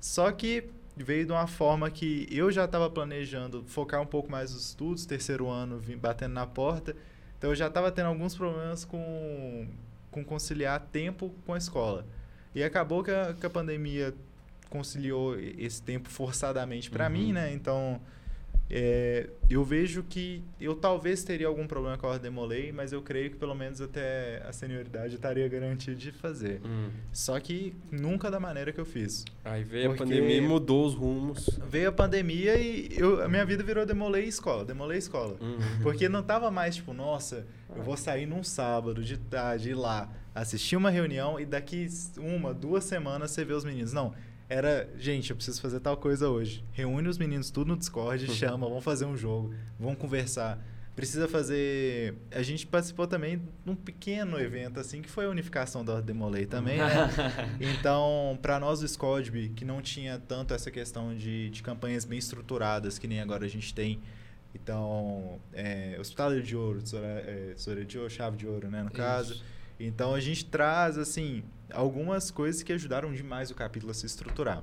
[0.00, 4.52] Só que veio de uma forma que eu já estava planejando focar um pouco mais
[4.52, 6.94] nos estudos, terceiro ano vim batendo na porta.
[7.38, 9.66] Então eu já estava tendo alguns problemas com,
[10.10, 12.06] com conciliar tempo com a escola.
[12.54, 14.14] E acabou que a, que a pandemia
[14.70, 17.12] conciliou esse tempo forçadamente para Uhum.
[17.12, 17.52] mim, né?
[17.52, 18.00] Então
[18.70, 23.30] É, eu vejo que eu talvez teria algum problema com a Demolei, mas eu creio
[23.30, 26.60] que pelo menos até a senioridade estaria garantida de fazer.
[26.64, 26.88] Hum.
[27.12, 29.24] Só que nunca da maneira que eu fiz.
[29.44, 31.48] Aí veio Porque- a pandemia e mudou os rumos.
[31.68, 35.36] Veio a pandemia e eu, a minha vida virou Demolei escola, Demolei escola.
[35.40, 35.58] Uhum.
[35.82, 37.46] Porque não tava mais tipo, nossa,
[37.76, 41.86] eu vou sair num sábado de tarde, ir lá, assistir uma reunião e daqui
[42.16, 43.92] uma, duas semanas você vê os meninos.
[43.92, 44.14] Não,
[44.48, 46.64] era, gente, eu preciso fazer tal coisa hoje.
[46.72, 50.58] Reúne os meninos tudo no Discord, chama, vamos fazer um jogo, vamos conversar.
[50.94, 52.14] Precisa fazer.
[52.30, 56.46] A gente participou também de um pequeno evento assim que foi a unificação da Demolei
[56.46, 57.10] também, né?
[57.60, 62.18] Então, para nós do Squadby, que não tinha tanto essa questão de, de campanhas bem
[62.18, 64.00] estruturadas que nem agora a gente tem.
[64.54, 69.42] Então, é, Hospital de Ouro, tesoura, é, de ouro, chave de ouro, né, no caso.
[69.80, 71.42] Então, a gente traz, assim,
[71.72, 74.62] algumas coisas que ajudaram demais o capítulo a se estruturar.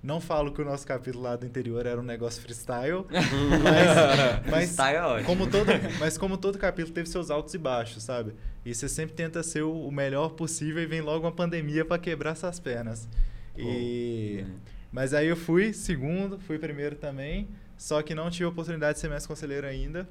[0.00, 4.76] Não falo que o nosso capítulo lá do interior era um negócio freestyle, mas, mas
[4.76, 5.66] Freestyle é como todo,
[5.98, 8.32] mas como todo capítulo teve seus altos e baixos, sabe?
[8.64, 12.36] E você sempre tenta ser o melhor possível e vem logo uma pandemia para quebrar
[12.36, 13.08] suas pernas.
[13.56, 14.44] E
[14.92, 19.00] mas aí eu fui segundo, fui primeiro também, só que não tive a oportunidade de
[19.00, 20.08] ser mestre conselheiro ainda.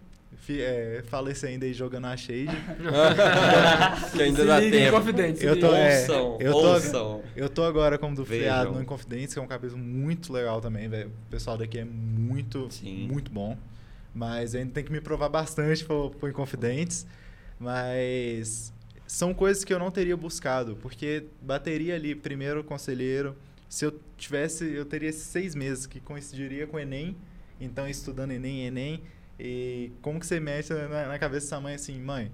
[0.49, 2.47] É, faleci ainda aí jogando a Shade.
[4.13, 4.91] que ainda Se dá liga tempo.
[4.97, 7.23] Confidente, Eu tô- é, ouçam, eu tô- ouçam.
[7.35, 10.87] Eu tô agora como do freado no Inconfidentes, que é um capítulo muito legal também,
[10.87, 11.09] velho.
[11.27, 13.07] O pessoal daqui é muito, Sim.
[13.11, 13.57] muito bom.
[14.13, 17.05] Mas ainda tem que me provar bastante pro, pro Inconfidentes.
[17.59, 18.71] Mas
[19.05, 23.35] são coisas que eu não teria buscado, porque bateria ali, primeiro conselheiro.
[23.67, 27.17] Se eu tivesse, eu teria esses seis meses que coincidiria com o Enem.
[27.59, 29.01] Então, estudando Enem, Enem.
[29.39, 32.31] E como que você mete na, na cabeça dessa mãe assim, mãe,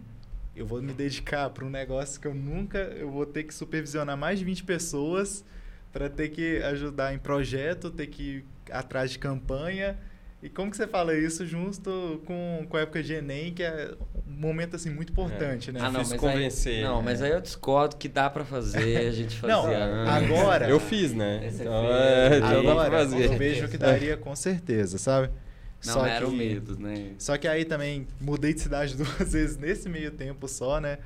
[0.56, 4.16] eu vou me dedicar para um negócio que eu nunca, eu vou ter que supervisionar
[4.18, 5.44] mais de 20 pessoas
[5.92, 9.98] para ter que ajudar em projeto, ter que ir atrás de campanha.
[10.42, 13.94] E como que você fala isso junto com, com a época de Enem, que é
[14.28, 15.80] um momento assim muito importante, né?
[15.82, 17.02] Ah, não, mas convencer, aí, não, né?
[17.06, 21.14] mas aí eu discordo que dá pra fazer, a gente fazia Não, agora- Eu fiz,
[21.14, 21.46] né?
[21.46, 23.26] É Então, é, então Agora, fazer.
[23.26, 25.30] eu vejo que daria com certeza, sabe?
[25.86, 27.14] Não, era o medo, né?
[27.18, 31.00] Só que aí também mudei de cidade duas vezes nesse meio tempo só, né?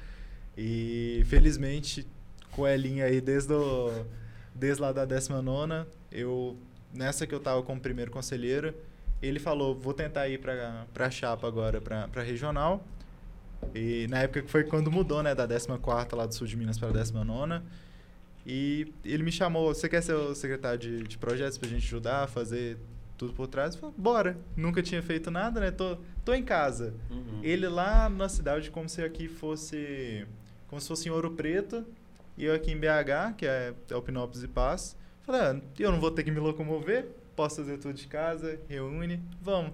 [0.57, 2.07] E felizmente
[2.51, 4.05] com a Elinha aí desde, o,
[4.53, 6.57] desde lá da 19, eu
[6.93, 8.73] nessa que eu tava como primeiro conselheiro,
[9.21, 12.85] ele falou: vou tentar ir pra, pra chapa agora, pra, pra regional.
[13.73, 15.33] E na época que foi quando mudou, né?
[15.33, 17.61] Da 14 lá do sul de Minas pra 19.
[18.45, 22.23] E ele me chamou: você quer ser o secretário de, de projetos pra gente ajudar
[22.23, 22.77] a fazer
[23.17, 23.73] tudo por trás?
[23.75, 24.37] Eu falei, bora.
[24.55, 25.71] Nunca tinha feito nada, né?
[25.71, 26.93] Tô, tô em casa.
[27.09, 27.39] Uhum.
[27.43, 30.25] Ele lá na cidade, como se aqui fosse.
[30.67, 31.83] Como se fosse em Ouro Preto.
[32.37, 34.95] E eu aqui em BH, que é Alpinópolis e Paz.
[35.23, 37.07] Falei, ah, eu não vou ter que me locomover.
[37.35, 39.71] Posso fazer tudo de casa, reúne, vamos.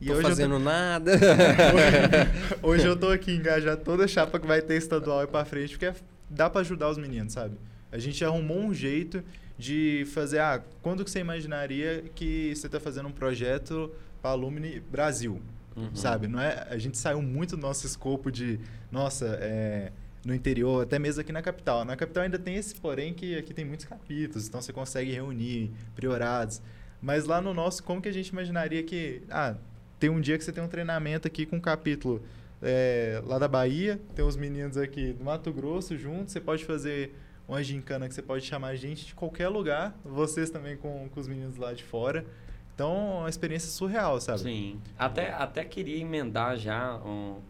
[0.00, 1.12] E Tô hoje eu fazendo nada.
[2.62, 5.72] Hoje eu tô aqui engajado toda a chapa que vai ter estadual e pra frente,
[5.72, 5.94] porque é-
[6.28, 7.56] dá pra ajudar os meninos, sabe?
[7.92, 9.22] A gente arrumou um jeito
[9.60, 13.92] de fazer, ah, quando que você imaginaria que você tá fazendo um projeto
[14.22, 15.40] para Alumni Brasil,
[15.76, 15.94] Uhum.
[15.94, 16.26] sabe?
[16.26, 18.58] Não é, a gente saiu muito do nosso escopo de,
[18.90, 19.92] nossa, é,
[20.24, 21.84] no interior, até mesmo aqui na capital.
[21.84, 25.70] Na capital ainda tem esse porém que aqui tem muitos capítulos, então você consegue reunir
[25.94, 26.60] priorados.
[27.00, 29.54] Mas lá no nosso, como que a gente imaginaria que, ah,
[29.98, 32.22] tem um dia que você tem um treinamento aqui com um capítulo
[32.62, 37.14] é, lá da Bahia, tem os meninos aqui do Mato Grosso juntos, você pode fazer
[37.50, 41.26] uma gincana que você pode chamar gente de qualquer lugar, vocês também com, com os
[41.26, 42.24] meninos lá de fora.
[42.72, 44.38] Então, é uma experiência surreal, sabe?
[44.38, 44.80] Sim.
[44.96, 47.40] Até, até queria emendar já, um,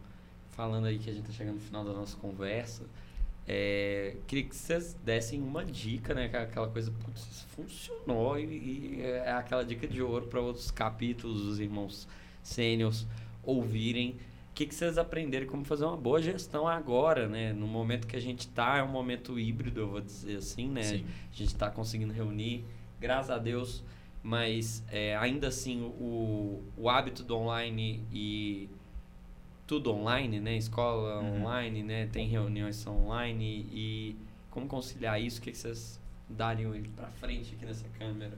[0.49, 2.83] falando aí que a gente tá chegando no final da nossa conversa.
[3.47, 6.27] é, queria que vocês dessem uma dica, né?
[6.27, 10.71] que é Aquela coisa, putz, funcionou e, e é aquela dica de ouro para outros
[10.71, 12.07] capítulos dos irmãos
[12.41, 13.05] sêniors
[13.43, 14.17] ouvirem.
[14.51, 17.53] O que, que vocês aprenderam como fazer uma boa gestão agora, né?
[17.53, 20.83] No momento que a gente tá, é um momento híbrido, eu vou dizer assim, né?
[20.83, 21.05] Sim.
[21.31, 22.65] A gente está conseguindo reunir,
[22.99, 23.81] graças a Deus,
[24.21, 28.69] mas é, ainda assim o, o hábito do online e
[29.65, 30.57] tudo online, né?
[30.57, 31.41] Escola Uhum.
[31.41, 32.07] online, né?
[32.11, 34.15] Tem reuniões são online e
[34.49, 35.39] como conciliar isso?
[35.39, 35.97] O que que vocês
[36.29, 38.37] dariam ele para frente aqui nessa câmera?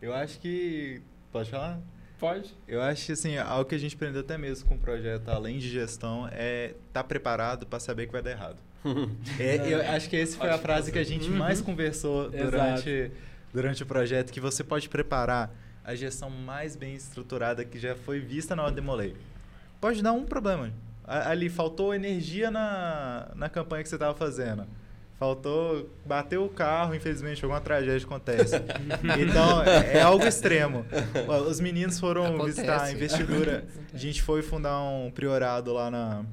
[0.00, 1.00] Eu acho que.
[1.30, 1.80] Pode falar?
[2.22, 2.54] Pode?
[2.68, 5.58] Eu acho que assim, algo que a gente aprendeu até mesmo com o projeto, além
[5.58, 8.58] de gestão, é estar preparado para saber que vai dar errado.
[9.40, 12.44] É, eu acho que essa foi a Ótima frase que a gente mais conversou Exato.
[12.44, 13.10] durante,
[13.52, 15.50] durante o projeto, que você pode preparar
[15.84, 19.16] a gestão mais bem estruturada que já foi vista na hora de Demolei.
[19.80, 20.70] Pode dar um problema.
[21.04, 24.64] A- Ali faltou energia na, na campanha que você estava fazendo.
[25.22, 28.56] Faltou bater o carro, infelizmente, alguma tragédia acontece.
[29.20, 30.84] então, é, é algo extremo.
[31.48, 32.46] Os meninos foram Acontece.
[32.46, 33.64] visitar a investidura.
[33.94, 36.24] A gente foi fundar um priorado lá na,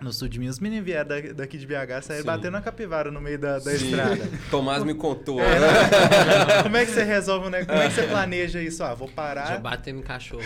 [0.00, 0.56] no sul de Minas.
[0.56, 2.26] Os meninos vieram da- daqui de BH, saíram Sim.
[2.26, 3.86] batendo na capivara no meio da, da Sim.
[3.90, 4.28] estrada.
[4.50, 5.40] Tomás me contou.
[5.40, 5.66] É, né?
[6.62, 7.64] Como é que você resolve, né?
[7.64, 8.82] Como é que você planeja isso?
[8.84, 9.58] Ah, vou Já parar.
[9.60, 10.42] bateu no cachorro.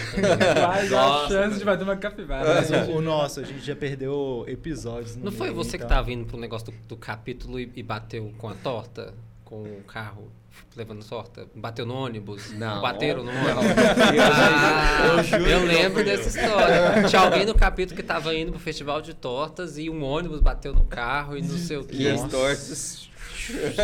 [0.58, 1.28] Quase a Nossa.
[1.28, 2.54] chance de bater uma capivara.
[2.54, 5.16] Mas o, o nosso, a gente já perdeu episódios.
[5.16, 7.70] no Não foi meio, você que então- tava indo pro negócio do, do capítulo e,
[7.76, 9.12] e bateu com a torta?
[9.44, 10.30] Com o carro
[10.76, 11.46] levando torta?
[11.54, 12.52] Bateu no ônibus?
[12.52, 12.80] Não.
[12.80, 13.40] Bateram no Não.
[13.58, 13.74] ônibus?
[14.20, 16.44] Ah, Eu juro eu que lembro dessa eu.
[16.46, 17.08] história.
[17.08, 20.72] Tinha alguém no capítulo que tava indo pro festival de tortas e um ônibus bateu
[20.72, 22.08] no carro e não sei o E quê.
[22.08, 23.08] as tortas.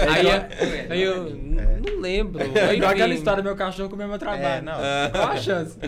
[0.09, 2.41] Aí, aí eu n- não lembro.
[2.57, 4.43] É igual aquela história do meu cachorro comer meu trabalho.
[4.45, 4.75] É, não.
[5.11, 5.79] Qual a chance?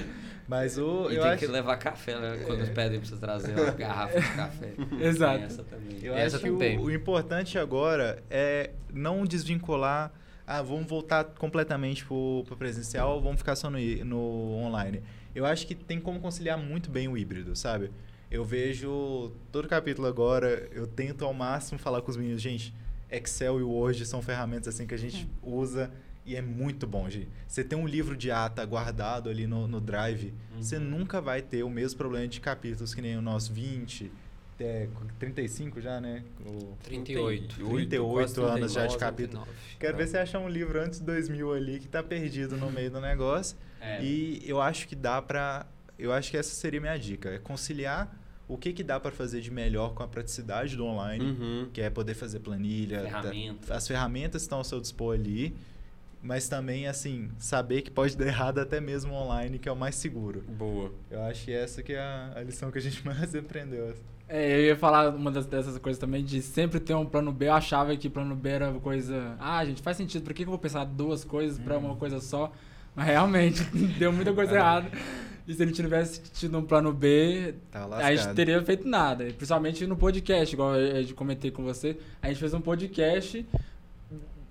[0.49, 1.09] Mas o.
[1.11, 2.41] E eu tem acho, que levar café, né?
[2.45, 4.69] Quando pedem pra você trazer uma garrafa de café.
[5.01, 5.37] Exato.
[5.39, 5.99] Tem essa também.
[6.03, 6.77] eu Essa acho que também.
[6.79, 10.13] o, o importante agora é não desvincular.
[10.53, 14.19] Ah, vamos voltar completamente pro, pro presencial ou vamos ficar só no, no
[14.57, 15.01] online.
[15.33, 17.93] Eu acho que tem como conciliar muito bem o híbrido, sabe?
[18.29, 22.75] Eu vejo todo capítulo agora, eu tento ao máximo falar com os meninos, gente,
[23.09, 25.89] Excel e Word são ferramentas assim que a gente usa
[26.27, 27.29] e é muito bom, gente.
[27.47, 30.83] Você tem um livro de ata guardado ali no, no Drive, você Uhum.
[30.85, 34.11] nunca vai ter o mesmo problema de capítulos que nem o nosso 20,
[34.63, 34.89] é,
[35.19, 36.23] 35 já, né?
[36.47, 37.55] O 38.
[37.67, 38.99] 38 anos já de 39.
[38.99, 39.49] capítulo.
[39.79, 42.91] Quero ver se achar um livro antes de 2000 ali que tá perdido no meio
[42.91, 43.57] do negócio.
[43.81, 44.03] É.
[44.03, 45.67] E eu acho que dá pra.
[45.99, 48.17] Eu acho que essa seria a minha dica: é conciliar
[48.49, 51.69] o que, que dá pra fazer de melhor com a praticidade do online, Uhum.
[51.73, 53.03] que é poder fazer planilha.
[53.03, 53.67] Ferramenta.
[53.69, 55.55] tá- as ferramentas estão ao seu dispor ali,
[56.21, 59.95] mas também, assim, saber que pode dar errado até mesmo online, que é o mais
[59.95, 60.41] seguro.
[60.49, 60.93] Boa.
[61.11, 63.95] Eu acho que essa que é a, a lição que a gente mais aprendeu.
[64.33, 67.49] É, eu ia falar uma das, dessas coisas também, de sempre ter um plano B.
[67.49, 69.35] Eu achava que plano B era coisa.
[69.41, 70.23] Ah, gente, faz sentido.
[70.23, 72.53] Por que, que eu vou pensar duas coisas pra uma coisa só?
[72.95, 73.65] Mas realmente,
[73.99, 74.89] deu muita coisa errada.
[75.49, 79.25] E se ele tivesse tido um plano B, Tá a gente teria feito nada.
[79.25, 81.99] Principalmente no podcast, igual eu eu comentei com você.
[82.23, 83.45] A gente fez um podcast.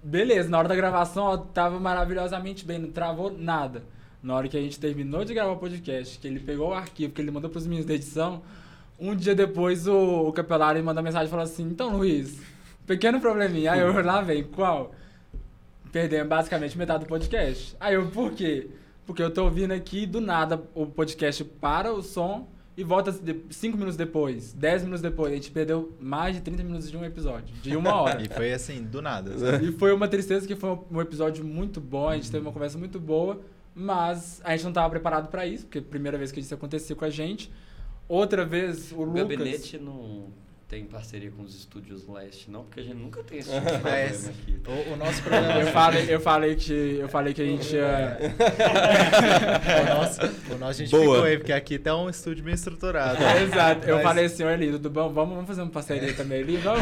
[0.04, 3.84] Beleza, na hora da gravação ó, tava maravilhosamente bem, não travou nada.
[4.22, 7.14] Na hora que a gente terminou de gravar o podcast, que ele pegou o arquivo,
[7.14, 8.42] que ele mandou pros meninos da edição,
[9.00, 12.40] um dia depois o, o Capelari mandou mensagem e falou assim: Então, Luiz,
[12.86, 13.74] pequeno probleminha.
[13.74, 14.94] Aí eu lá vem, qual?
[15.92, 17.76] Perdemos basicamente metade do podcast.
[17.80, 18.70] Aí eu, por quê?
[19.06, 22.48] Porque eu tô ouvindo aqui do nada o podcast para o som
[22.80, 23.14] e volta
[23.50, 25.34] cinco minutos depois, 10 minutos depois.
[25.34, 28.22] A gente perdeu mais de 30 minutos de um episódio, de uma hora.
[28.24, 29.32] E foi assim, do nada.
[29.62, 32.78] E foi uma tristeza que foi um episódio muito bom, a gente teve uma conversa
[32.78, 33.42] muito boa,
[33.76, 36.54] mas a gente não estava preparado para isso, porque é a primeira vez que isso
[36.54, 37.52] aconteceu com a gente.
[38.10, 39.22] Outra vez, o, O Lucas...
[39.22, 40.28] gabinete não
[40.68, 43.72] tem parceria com os estúdios leste, não, porque a gente nunca tem esse tipo de
[43.80, 44.60] problema Mas aqui.
[44.68, 48.18] o, o nosso problema Eu falei, eu falei que eu falei que a gente ia
[49.82, 50.20] o nosso,
[50.54, 51.04] o nosso a gente Boa.
[51.04, 53.22] ficou aí, porque aqui tá um estúdio bem estruturado.
[53.24, 53.88] É, Exato.
[53.88, 55.10] Eu Mas- falei assim, olha ali, tudo bom?
[55.12, 56.82] Vamos, vamos fazer uma parceria também ali, vamos.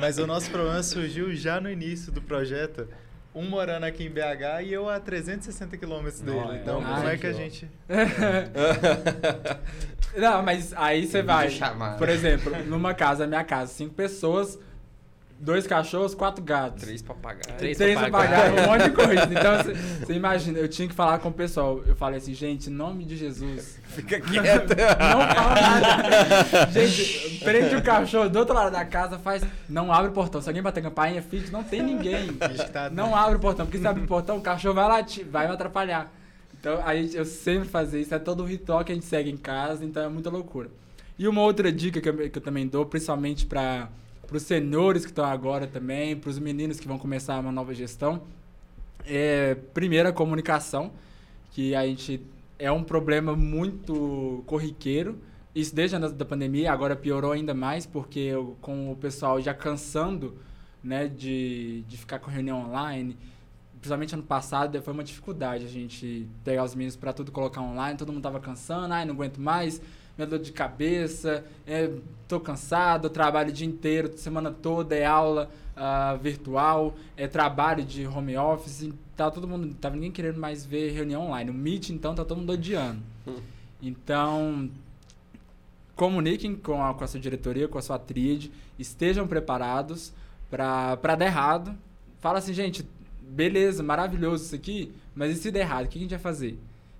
[0.00, 2.88] Mas o nosso problema surgiu já no início do projeto.
[3.38, 6.36] Um morando aqui em BH e eu a 360 quilômetros dele.
[6.36, 7.70] Não, então, como é que a gente.
[10.16, 11.48] Não, mas aí você vai.
[11.96, 14.58] Por exemplo, numa casa, minha casa, cinco pessoas,
[15.40, 16.82] dois cachorros, quatro gatos.
[16.82, 17.56] Três papagaios.
[17.58, 18.30] Três Três papagaios.
[18.34, 19.24] papagaios, um monte de coisa.
[19.32, 19.56] Então,
[20.04, 21.80] você- imagina, eu tinha que falar com o pessoal.
[21.86, 24.70] Eu falei assim, gente, em nome de Jesus, Fica quieto.
[24.76, 26.70] não fala nada.
[26.70, 29.42] Gente, prende o cachorro do outro lado da casa, faz.
[29.68, 30.40] Não abre o portão.
[30.42, 32.32] Se alguém bater campainha, finge, não tem ninguém.
[32.72, 35.46] Tá- Não abre o portão, porque se abre o portão, o cachorro vai latir, vai
[35.46, 36.12] me atrapalhar.
[36.60, 39.36] Então, aí eu sempre fazia isso, é todo o ritual que a gente segue em
[39.36, 40.68] casa, então é muita loucura.
[41.16, 43.88] E uma outra dica que eu, que eu também dou, principalmente para
[44.36, 48.22] os senhores que estão agora também, para os meninos que vão começar uma nova gestão,
[49.06, 50.92] é, primeiro, a comunicação,
[51.52, 52.20] que a gente
[52.58, 55.18] é um problema muito corriqueiro.
[55.54, 59.54] Isso desde antes da pandemia, agora piorou ainda mais, porque eu- com o pessoal já
[59.54, 60.36] cansando
[60.82, 63.16] né, de, de ficar com reunião online,
[63.80, 67.96] principalmente ano passado, foi uma dificuldade a gente pegar os meninos para tudo colocar online,
[67.98, 69.80] todo mundo tava cansando, ai, não aguento mais,
[70.18, 71.88] minha dor de cabeça, é,
[72.26, 78.04] tô cansado, trabalho o dia inteiro, semana toda é aula ah, virtual, é trabalho de
[78.04, 81.50] home office, tá todo mundo, tava ninguém querendo mais ver reunião online.
[81.50, 83.00] O Meet, então, tá todo mundo odiando.
[83.80, 84.68] Então,
[85.94, 90.12] comuniquem com a, com a sua diretoria, com a sua tríade, estejam preparados
[90.50, 91.76] para dar errado.
[92.18, 92.84] Fala assim, gente,
[93.22, 96.58] beleza, maravilhoso isso aqui, mas e se der errado, o que a gente vai fazer?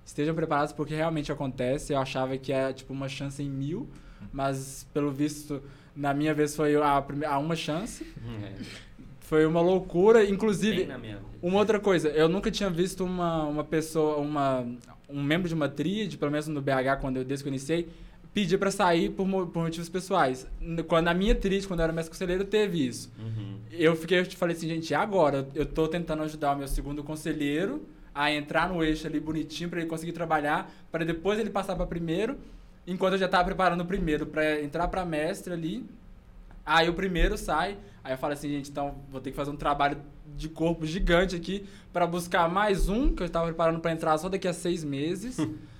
[0.08, 1.92] Estejam preparados porque realmente acontece.
[1.92, 3.86] Eu achava que era tipo uma chance em mil,
[4.32, 5.62] mas pelo visto,
[5.94, 8.06] na minha vez foi a, prime- a uma chance.
[8.42, 8.52] É.
[9.20, 10.86] Foi uma loucura, inclusive.
[11.42, 14.66] Uma outra coisa, eu nunca tinha visto uma, uma pessoa, uma,
[15.10, 17.88] um membro de uma tríade, pelo menos no BH, quando eu, desde que eu iniciei,
[18.32, 20.46] pedir pra sair por, por motivos pessoais.
[20.86, 23.12] Quando na minha tríade, quando eu era mestre conselheiro, teve isso.
[23.18, 23.58] Uhum.
[23.70, 25.46] Eu fiquei, eu te falei assim, gente, agora?
[25.54, 27.82] Eu tô tentando ajudar o meu segundo conselheiro
[28.18, 31.86] a entrar no eixo ali bonitinho pra ele conseguir trabalhar, para depois ele passar pra
[31.86, 32.36] primeiro,
[32.84, 35.88] enquanto eu já tava preparando o primeiro pra entrar pra mestre ali.
[36.66, 39.56] Aí o primeiro sai, aí eu falo assim, gente, então vou ter que fazer um
[39.56, 39.98] trabalho
[40.36, 44.28] de corpo gigante aqui pra buscar mais um que eu estava preparando pra entrar só
[44.28, 45.36] daqui a seis meses.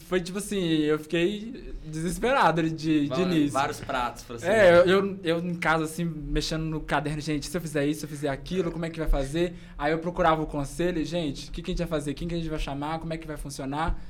[0.00, 2.70] Foi tipo assim, eu fiquei desesperado de,
[3.02, 3.50] de Vários- início.
[3.52, 4.46] Vários pratos pra você.
[4.46, 8.00] É, eu, eu, eu em casa, assim, mexendo no caderno, gente, se eu fizer isso,
[8.00, 9.54] se eu fizer aquilo, como é que vai fazer?
[9.76, 12.14] Aí eu procurava o conselho, gente, o que, que a gente vai fazer?
[12.14, 12.98] Quem que a gente vai chamar?
[12.98, 14.00] Como é que vai funcionar?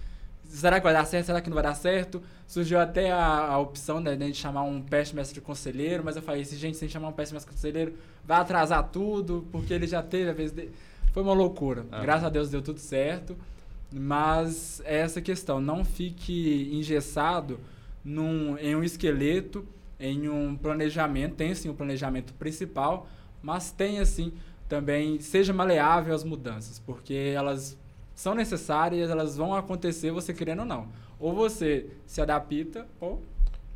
[0.44, 1.26] Será que vai dar certo?
[1.26, 2.22] Será que não vai dar certo?
[2.46, 6.16] Surgiu até a, a opção né, de a gente chamar um peste mestre conselheiro, mas
[6.16, 7.92] eu falei, se gente, se a gente chamar um peste mestre conselheiro,
[8.24, 10.72] vai atrasar tudo, porque ele já teve a vez dele.
[11.12, 11.84] Foi uma loucura.
[11.92, 12.00] Ah.
[12.00, 13.36] Graças a Deus deu tudo certo.
[13.92, 17.58] Mas é essa questão, não fique engessado
[18.04, 19.66] num, em um esqueleto,
[19.98, 23.08] em um planejamento, tem sim um planejamento principal,
[23.42, 24.32] mas tem assim
[24.68, 27.78] também, seja maleável às mudanças, porque elas
[28.14, 30.88] são necessárias, elas vão acontecer você querendo ou não.
[31.18, 33.22] Ou você se adapta, ou...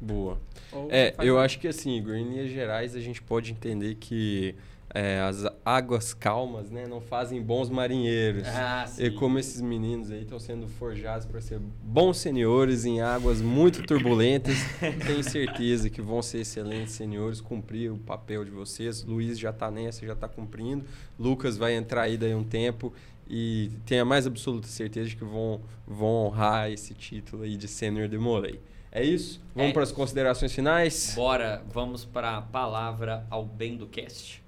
[0.01, 0.41] Boa.
[0.73, 1.47] ou É, eu nada.
[1.47, 4.55] acho que assim, Igor, em linhas gerais, a gente pode entender que
[4.95, 8.47] é, as águas calmas, né, não fazem bons marinheiros.
[8.49, 8.85] Ah.
[8.99, 13.83] E como esses meninos aí estão sendo forjados para ser bons senhores em águas muito
[13.85, 14.57] turbulentas,
[15.07, 19.03] tenho certeza que vão ser excelentes senhores, cumprir o papel de vocês.
[19.05, 20.85] Luiz já está nessa, já está cumprindo.
[21.19, 22.93] Lucas vai entrar aí daí um tempo
[23.27, 27.67] e tenho a mais absoluta certeza de que vão, vão honrar esse título aí de
[27.67, 28.61] sênior de Molay.
[28.91, 29.41] É isso?
[29.55, 29.73] Vamos É.
[29.73, 31.15] para as considerações finais?
[31.17, 34.42] Bora, vamos para a palavra ao bem do cast.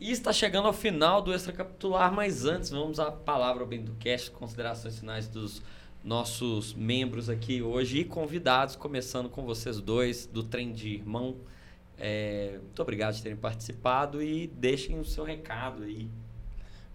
[0.00, 4.30] E está chegando ao final do extracapitular, mas antes vamos à palavra bem do cast,
[4.30, 5.62] considerações finais dos
[6.02, 11.36] nossos membros aqui hoje e convidados, começando com vocês dois do Trem de Irmão.
[11.98, 16.08] É, muito obrigado por terem participado e deixem o seu recado aí.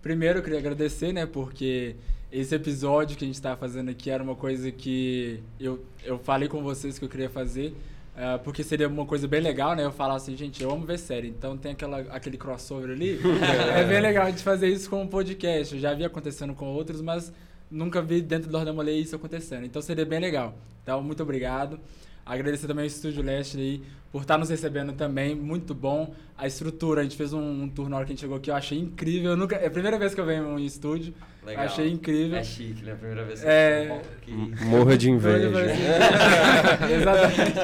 [0.03, 1.95] Primeiro eu queria agradecer, né, porque
[2.31, 6.49] esse episódio que a gente está fazendo aqui era uma coisa que eu, eu falei
[6.49, 7.73] com vocês que eu queria fazer,
[8.15, 9.85] ah, porque seria uma coisa bem legal, né?
[9.85, 13.19] Eu falar assim, gente, eu amo ver série, então tem aquela, aquele crossover ali.
[13.75, 15.73] é bem legal a gente fazer isso com um podcast.
[15.73, 17.33] Eu já vi acontecendo com outros, mas
[17.71, 19.65] nunca vi dentro do Ordem Molei isso acontecendo.
[19.65, 20.53] Então seria bem legal.
[20.83, 21.79] Então, muito obrigado.
[22.25, 26.13] Agradecer também ao Estúdio Leste aí por estar nos recebendo também, muito bom.
[26.37, 28.49] A estrutura, a gente fez um, um tour na hora que a gente chegou aqui,
[28.51, 29.31] eu achei incrível.
[29.31, 31.13] Eu nunca, é a primeira vez que eu venho em estúdio,
[31.45, 31.65] Legal.
[31.65, 32.37] achei incrível.
[32.37, 32.93] É chique, né?
[32.93, 33.87] A primeira vez que É.
[33.89, 35.49] eu que- Morra de inveja.
[36.91, 37.53] Exatamente.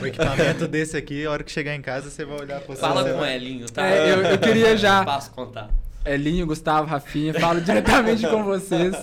[0.00, 2.80] O equipamento desse aqui, a hora que chegar em casa, você vai olhar pra você.
[2.80, 3.86] Fala com o Elinho, tá?
[3.86, 5.70] É, eu- eu queria já- Passo contar.
[6.04, 8.94] Elinho, Gustavo, Rafinha, falo diretamente com vocês.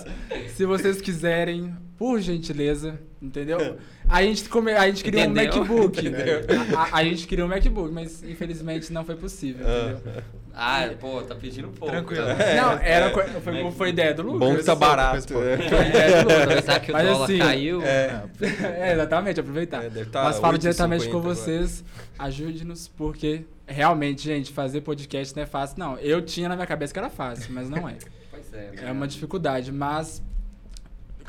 [0.54, 3.76] Se vocês quiserem, por gentileza, entendeu?
[4.08, 5.52] A gente, come, a gente queria Entendeu?
[5.54, 5.98] um MacBook.
[6.06, 6.40] Entendeu?
[6.76, 10.22] A, a- gente queria um MacBook, mas infelizmente não foi possível, entendeu?
[10.54, 11.92] Ah, pô, tá pedindo pouco.
[11.92, 12.24] Tranquilo.
[12.24, 12.34] tá?
[12.54, 14.38] Não, era, co- foi, foi ideia do Lucas.
[14.48, 15.26] Bom que tá barato.
[15.28, 15.56] Pouco, né?
[15.58, 16.40] Foi ideia do Lucas.
[16.42, 17.82] Aproveitar que o Mas dólar assim, caiu.
[17.84, 19.84] É, exatamente, aproveitar.
[19.84, 21.84] É, tá Mas falo 8,50 diretamente com vocês,
[22.18, 25.78] ajude-nos, porque realmente, gente, fazer podcast não é fácil.
[25.78, 27.96] Não, eu tinha na minha cabeça que era fácil, mas não é.
[28.30, 28.70] Pois é.
[28.86, 30.22] É uma dificuldade, mas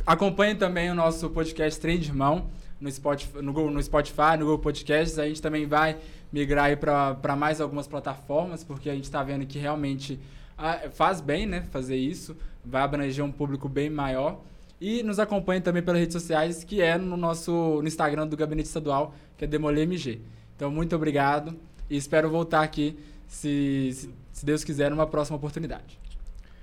[0.05, 2.47] acompanhe também o nosso podcast Trem de Irmão
[2.79, 5.17] no Spotify, no, Google- no Spotify, no Google Podcasts.
[5.19, 5.97] A gente também vai
[6.31, 10.19] migrar para mais algumas plataformas, porque a gente está vendo que realmente
[10.57, 12.35] ah, faz bem, né, fazer isso.
[12.63, 14.41] Vai abranger um público bem maior.
[14.79, 18.67] E nos acompanhe também pelas redes sociais, que é no nosso no Instagram do Gabinete
[18.67, 20.21] Estadual, que é Demolê MG.
[20.55, 21.55] Então, muito obrigado
[21.89, 25.99] e espero voltar aqui, se, se Deus quiser, numa próxima oportunidade.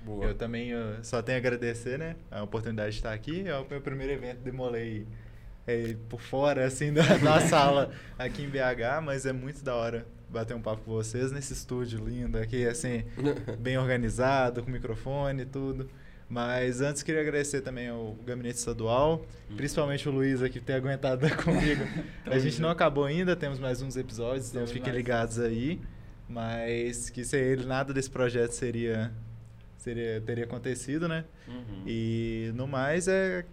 [0.05, 0.25] Boa.
[0.25, 2.15] Eu também uh, só tenho a agradecer, né?
[2.29, 3.47] A oportunidade de estar aqui.
[3.47, 5.07] É o meu primeiro evento, demolei
[5.65, 10.05] é, por fora, assim, da, da sala aqui em BH, mas é muito da hora
[10.29, 13.03] bater um papo com vocês nesse estúdio lindo aqui, assim,
[13.59, 15.89] bem organizado, com microfone e tudo.
[16.27, 19.25] Mas antes queria agradecer também ao Gabinete Estadual,
[19.55, 21.83] principalmente o Luiz aqui por ter aguentado comigo.
[22.25, 25.79] A gente não acabou ainda, temos mais uns episódios, então Temos fiquem ligados aí.
[26.27, 29.11] Mas que sem ele nada desse projeto seria,
[29.77, 31.25] seria teria acontecido, né?
[31.47, 31.83] Uhum.
[31.85, 33.45] E no mais é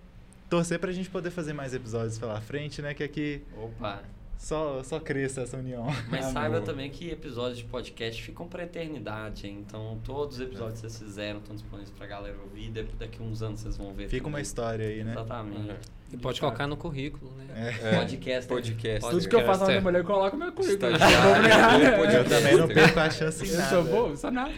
[0.49, 2.93] torcer pra gente poder fazer mais episódios pela frente, né?
[2.93, 4.03] Que aqui Opa.
[4.37, 5.87] só, só cresça essa união.
[6.11, 6.33] Mas Amor.
[6.33, 9.65] saiba também que episódios de podcast ficam pra eternidade, hein?
[9.67, 12.71] Então, todos os episódios que vocês fizeram estão disponíveis pra galera ouvir.
[12.99, 14.09] Daqui uns anos vocês vão ver.
[14.09, 14.29] Fica tudo.
[14.29, 15.13] uma história aí, né?
[15.13, 15.75] Exatamente.
[16.13, 17.47] E pode colocar no currículo, né?
[17.55, 17.73] É.
[17.95, 18.47] É, Podcast.
[18.47, 19.11] podcast.
[19.11, 20.93] Tudo que eu faço na minha mulher, eu coloco no meu currículo.
[20.93, 22.05] Estagiário, Eu.
[22.11, 24.53] Eu também não perco a chance em Eu sou bom, sou nada.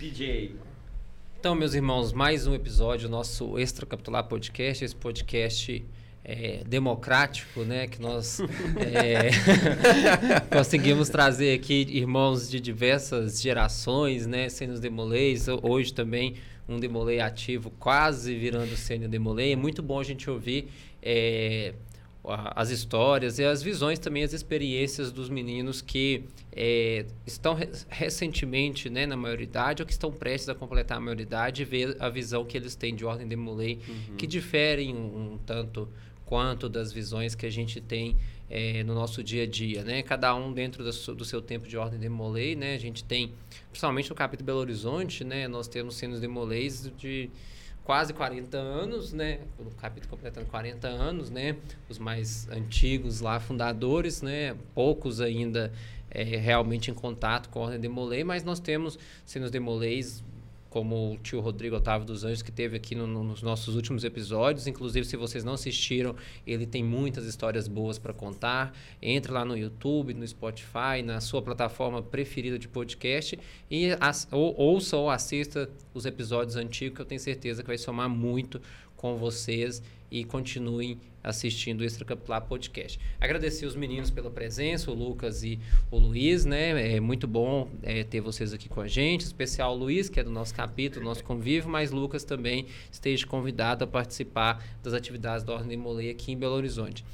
[0.00, 0.65] PJ.
[1.46, 5.86] Então, meus irmãos, mais um episódio do nosso Extracapitular Podcast, esse podcast
[6.24, 7.86] é, democrático, né?
[7.86, 8.40] Que nós
[8.80, 9.30] é,
[10.52, 14.48] conseguimos trazer aqui irmãos de diversas gerações, né?
[14.48, 16.34] Sênios Demolês, hoje também
[16.68, 19.52] um Demolei ativo, quase virando Sênio Demolei.
[19.52, 20.68] É muito bom a gente ouvir
[21.00, 21.74] é,
[22.26, 28.88] as histórias e as visões também, as experiências dos meninos que é, estão re- recentemente
[28.90, 32.44] né, na maioridade ou que estão prestes a completar a maioridade e ver a visão
[32.44, 33.78] que eles têm de ordem de Muley,
[34.16, 35.88] que diferem um, um tanto
[36.24, 38.16] quanto das visões que a gente tem
[38.50, 40.02] é, no nosso dia a dia, né?
[40.02, 42.74] Cada um dentro do seu, do seu tempo de ordem de Molay, né?
[42.74, 43.32] A gente tem,
[43.70, 45.46] principalmente no capítulo Belo Horizonte, né?
[45.48, 47.28] Nós temos cenas de Molays de
[47.86, 49.38] quase 40 anos, né?
[49.60, 51.56] O capítulo completando 40 anos, né?
[51.88, 54.56] Os mais antigos lá, fundadores, né?
[54.74, 55.72] Poucos ainda
[56.10, 60.24] é, realmente em contato com a Ordem de Molay, mas nós temos cenas de Molays
[60.76, 64.04] como o tio Rodrigo Otávio dos Anjos, que teve aqui no- no- nos nossos últimos
[64.04, 64.66] episódios.
[64.66, 66.14] Inclusive, se vocês não assistiram,
[66.46, 68.76] ele tem muitas histórias boas para contar.
[69.00, 73.38] Entre lá no YouTube, no Spotify, na sua plataforma preferida de podcast
[73.70, 77.78] e as- ou, ouça ou assista os episódios antigos, que eu tenho certeza que vai
[77.78, 78.60] somar muito
[78.98, 83.00] com vocês e continuem assistindo o Extracapitular Podcast.
[83.20, 85.58] Agradecer os meninos pela presença, o Lucas e
[85.90, 86.96] o Luiz, né?
[86.96, 90.24] É muito bom é, ter vocês aqui com a gente, especial o Luiz, que é
[90.24, 95.52] do nosso capítulo, nosso convívio, mas Lucas também esteja convidado a participar das atividades da
[95.52, 97.04] Ordem de Molei aqui em Belo Horizonte.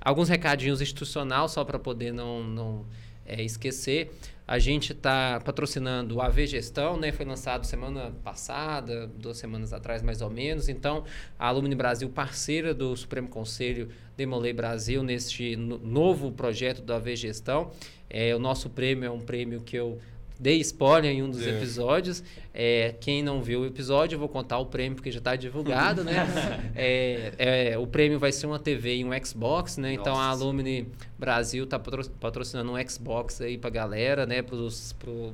[0.00, 2.86] Alguns recadinhos institucional, só para poder não, não
[3.26, 4.10] é, esquecer.
[4.48, 7.10] A gente está patrocinando o AV Gestão, né?
[7.10, 10.68] Foi lançado semana passada, duas semanas atrás mais ou menos.
[10.68, 11.02] Então,
[11.36, 17.16] a Alumni Brasil, parceira do Supremo Conselho Demolei Brasil, neste no- novo projeto do AV
[17.16, 17.72] Gestão.
[18.08, 19.98] É, o nosso prêmio é um prêmio que eu
[20.38, 21.50] dei spoiler em um dos É.
[21.56, 22.22] episódios.
[22.58, 26.02] É, quem não viu o episódio, eu vou contar o prêmio porque já está divulgado,
[26.02, 26.14] né?
[26.74, 27.32] É,
[27.72, 29.92] é, o prêmio vai ser uma TV e um Xbox, né?
[29.92, 30.42] Então a Nossa.
[30.42, 34.40] Alumni Brasil está patrocinando um Xbox aí pra galera, né?
[34.42, 34.68] Pro,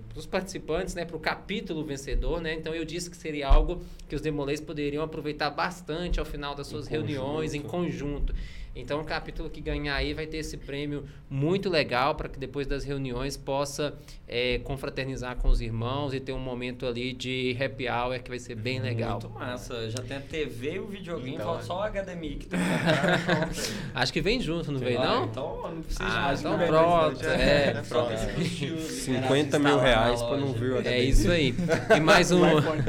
[0.09, 1.05] pros participantes, né?
[1.05, 2.55] Pro capítulo vencedor, né?
[2.55, 6.67] Então eu disse que seria algo que os demolês poderiam aproveitar bastante ao final das
[6.67, 8.35] suas Em reuniões, em conjunto.
[8.75, 12.67] Então o capítulo que ganhar aí vai ter esse prêmio muito legal para que depois
[12.67, 13.95] das reuniões possa
[14.27, 18.39] é, confraternizar com os irmãos e ter um momento ali de happy hour que vai
[18.39, 19.21] ser bem legal.
[19.21, 19.91] Muito massa.
[19.91, 21.67] Já tem a TV e o videogame, Então, falta é.
[21.67, 22.61] só o HDMI que aí.
[23.95, 25.25] Acho que vem junto, não vem Ah, não?
[25.27, 26.41] Então não precisa Ah, mais.
[26.41, 27.25] então pronto.
[27.27, 28.27] É, é Só pronto.
[28.37, 31.55] tem que 50 mil reais para não ver o É isso aí.
[31.95, 32.41] E mais um,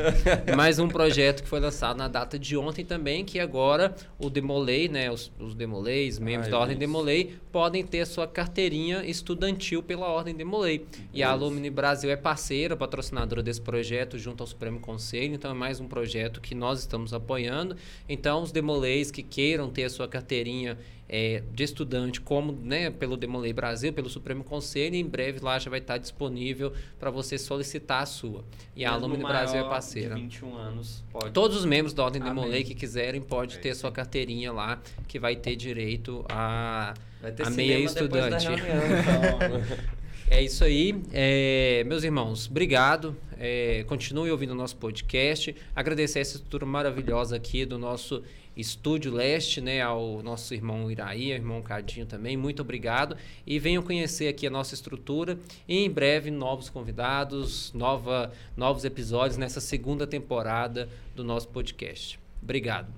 [0.56, 4.88] mais um projeto que foi lançado na data de ontem também, que agora o Demolei,
[4.88, 6.80] né, os, os Demoleis, membros Ah, da Ordem isso.
[6.80, 10.86] Demolei, podem ter sua carteirinha estudantil pela Ordem Demolei.
[11.12, 15.54] E a Alumni Brasil é parceira, patrocinadora desse projeto junto ao Supremo Conselho, então é
[15.54, 17.76] mais um projeto que nós estamos apoiando.
[18.08, 20.78] Então, os Demoleis que queiram ter a sua carteirinha
[21.16, 25.70] é, de estudante, como né, pelo Demolei Brasil, pelo Supremo Conselho, em breve lá já
[25.70, 28.43] vai estar disponível para você solicitar a sua.
[28.76, 30.16] E a Mesmo Alumni Brasil é parceira.
[30.16, 31.32] De 21 anos, pode.
[31.32, 32.20] Todos os membros da Ordem.
[32.20, 36.95] Demolei que quiserem pode É ter sua carteirinha lá, que vai ter direito a,
[37.36, 38.47] ter a meia estudante.
[38.47, 39.93] reunião, então.
[40.32, 40.99] É isso aí.
[41.11, 43.16] É, meus irmãos, obrigado.
[43.38, 45.55] É, continue ouvindo o nosso podcast.
[45.76, 48.24] Agradecer essa estrutura maravilhosa aqui do nosso
[48.56, 49.82] Estúdio Leste, né?
[49.82, 52.38] Ao nosso irmão Iraí, irmão Cadinho também.
[52.38, 53.18] Muito obrigado.
[53.45, 55.38] E venham conhecer aqui a nossa estrutura.
[55.68, 62.20] E em breve, novos convidados, nova, novos episódios nessa segunda temporada do nosso podcast.
[62.41, 62.93] Obrigado.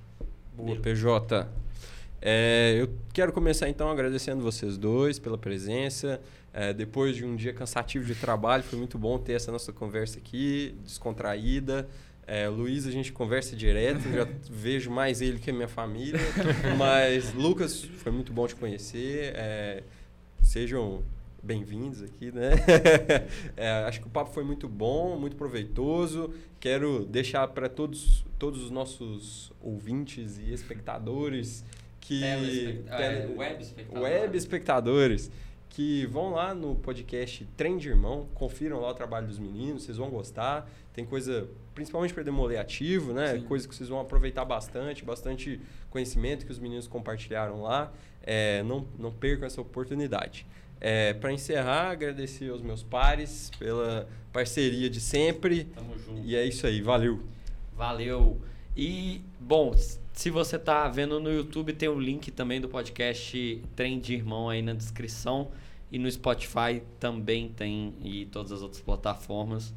[0.55, 1.47] Boa, PJ.
[2.21, 6.19] É, eu quero começar então agradecendo vocês dois pela presença.
[6.51, 10.17] É, depois de um dia cansativo de trabalho, foi muito bom ter essa nossa conversa
[10.19, 11.87] aqui, descontraída.
[12.27, 16.19] É, o Luiz, a gente conversa direto, já vejo mais ele que a minha família.
[16.77, 19.31] Mas, Lucas, foi muito bom te conhecer.
[19.35, 19.83] É,
[20.41, 21.03] sejam
[21.43, 22.51] bem-vindos aqui, né?
[23.55, 26.33] É, acho que o papo foi muito bom, muito proveitoso.
[26.59, 31.63] Quero deixar para todos, todos os nossos ouvintes e espectadores
[32.01, 34.03] que Telespect- tele- é, web espectador.
[34.03, 35.31] web espectadores
[35.75, 39.97] que vão lá no podcast Trem de Irmão, confiram lá o trabalho dos meninos, vocês
[39.97, 40.71] vão gostar.
[40.93, 43.33] Tem coisa, principalmente para demoler ativo, né?
[43.33, 43.41] Sim.
[43.41, 47.91] Coisa que vocês vão aproveitar bastante, bastante conhecimento que os meninos compartilharam lá.
[48.23, 50.47] É, não, não percam essa oportunidade.
[50.79, 55.65] É, para encerrar, agradecer aos meus pares pela parceria de sempre.
[55.65, 56.21] Tamo junto.
[56.23, 57.21] E é isso aí, valeu.
[57.75, 58.39] Valeu.
[58.77, 59.75] E, bom,
[60.13, 64.49] se você tá vendo no YouTube, tem o link também do podcast Trem de Irmão
[64.49, 65.51] aí na descrição.
[65.91, 69.73] E no Spotify também tem, e todas as outras plataformas,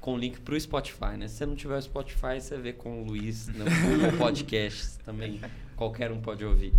[0.00, 1.28] com link pro Spotify, né?
[1.28, 5.40] Se você não tiver o Spotify, você vê com o Luiz no Google Podcasts também.
[5.76, 6.72] Qualquer um pode ouvir.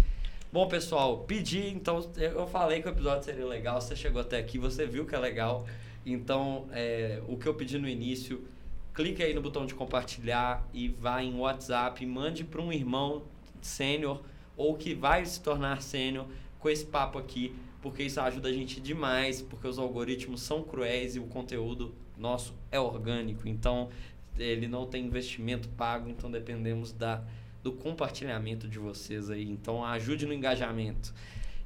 [0.51, 4.57] Bom, pessoal, pedi, então, eu falei que o episódio seria legal, você chegou até aqui,
[4.57, 5.65] você viu que é legal.
[6.05, 8.45] Então, é, o que eu pedi no início,
[8.93, 13.23] clique aí no botão de compartilhar e vá em WhatsApp, mande para um irmão
[13.61, 14.21] sênior
[14.57, 16.25] ou que vai se tornar sênior
[16.59, 21.15] com esse papo aqui, porque isso ajuda a gente demais, porque os algoritmos são cruéis
[21.15, 23.89] e o conteúdo nosso é orgânico, então
[24.37, 27.23] ele não tem investimento pago, então dependemos da,
[27.63, 31.13] do compartilhamento de vocês aí, então ajude no engajamento.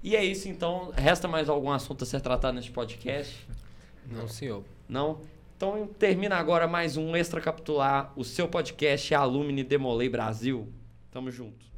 [0.02, 3.46] E é isso, então, resta mais algum assunto a ser tratado neste podcast?
[4.10, 4.64] Não, senhor.
[4.88, 5.20] Não?
[5.58, 10.72] Então termina agora mais um Extra Capitular, o seu podcast Alumni Demolei Brasil.
[11.12, 11.75] Tamo junto.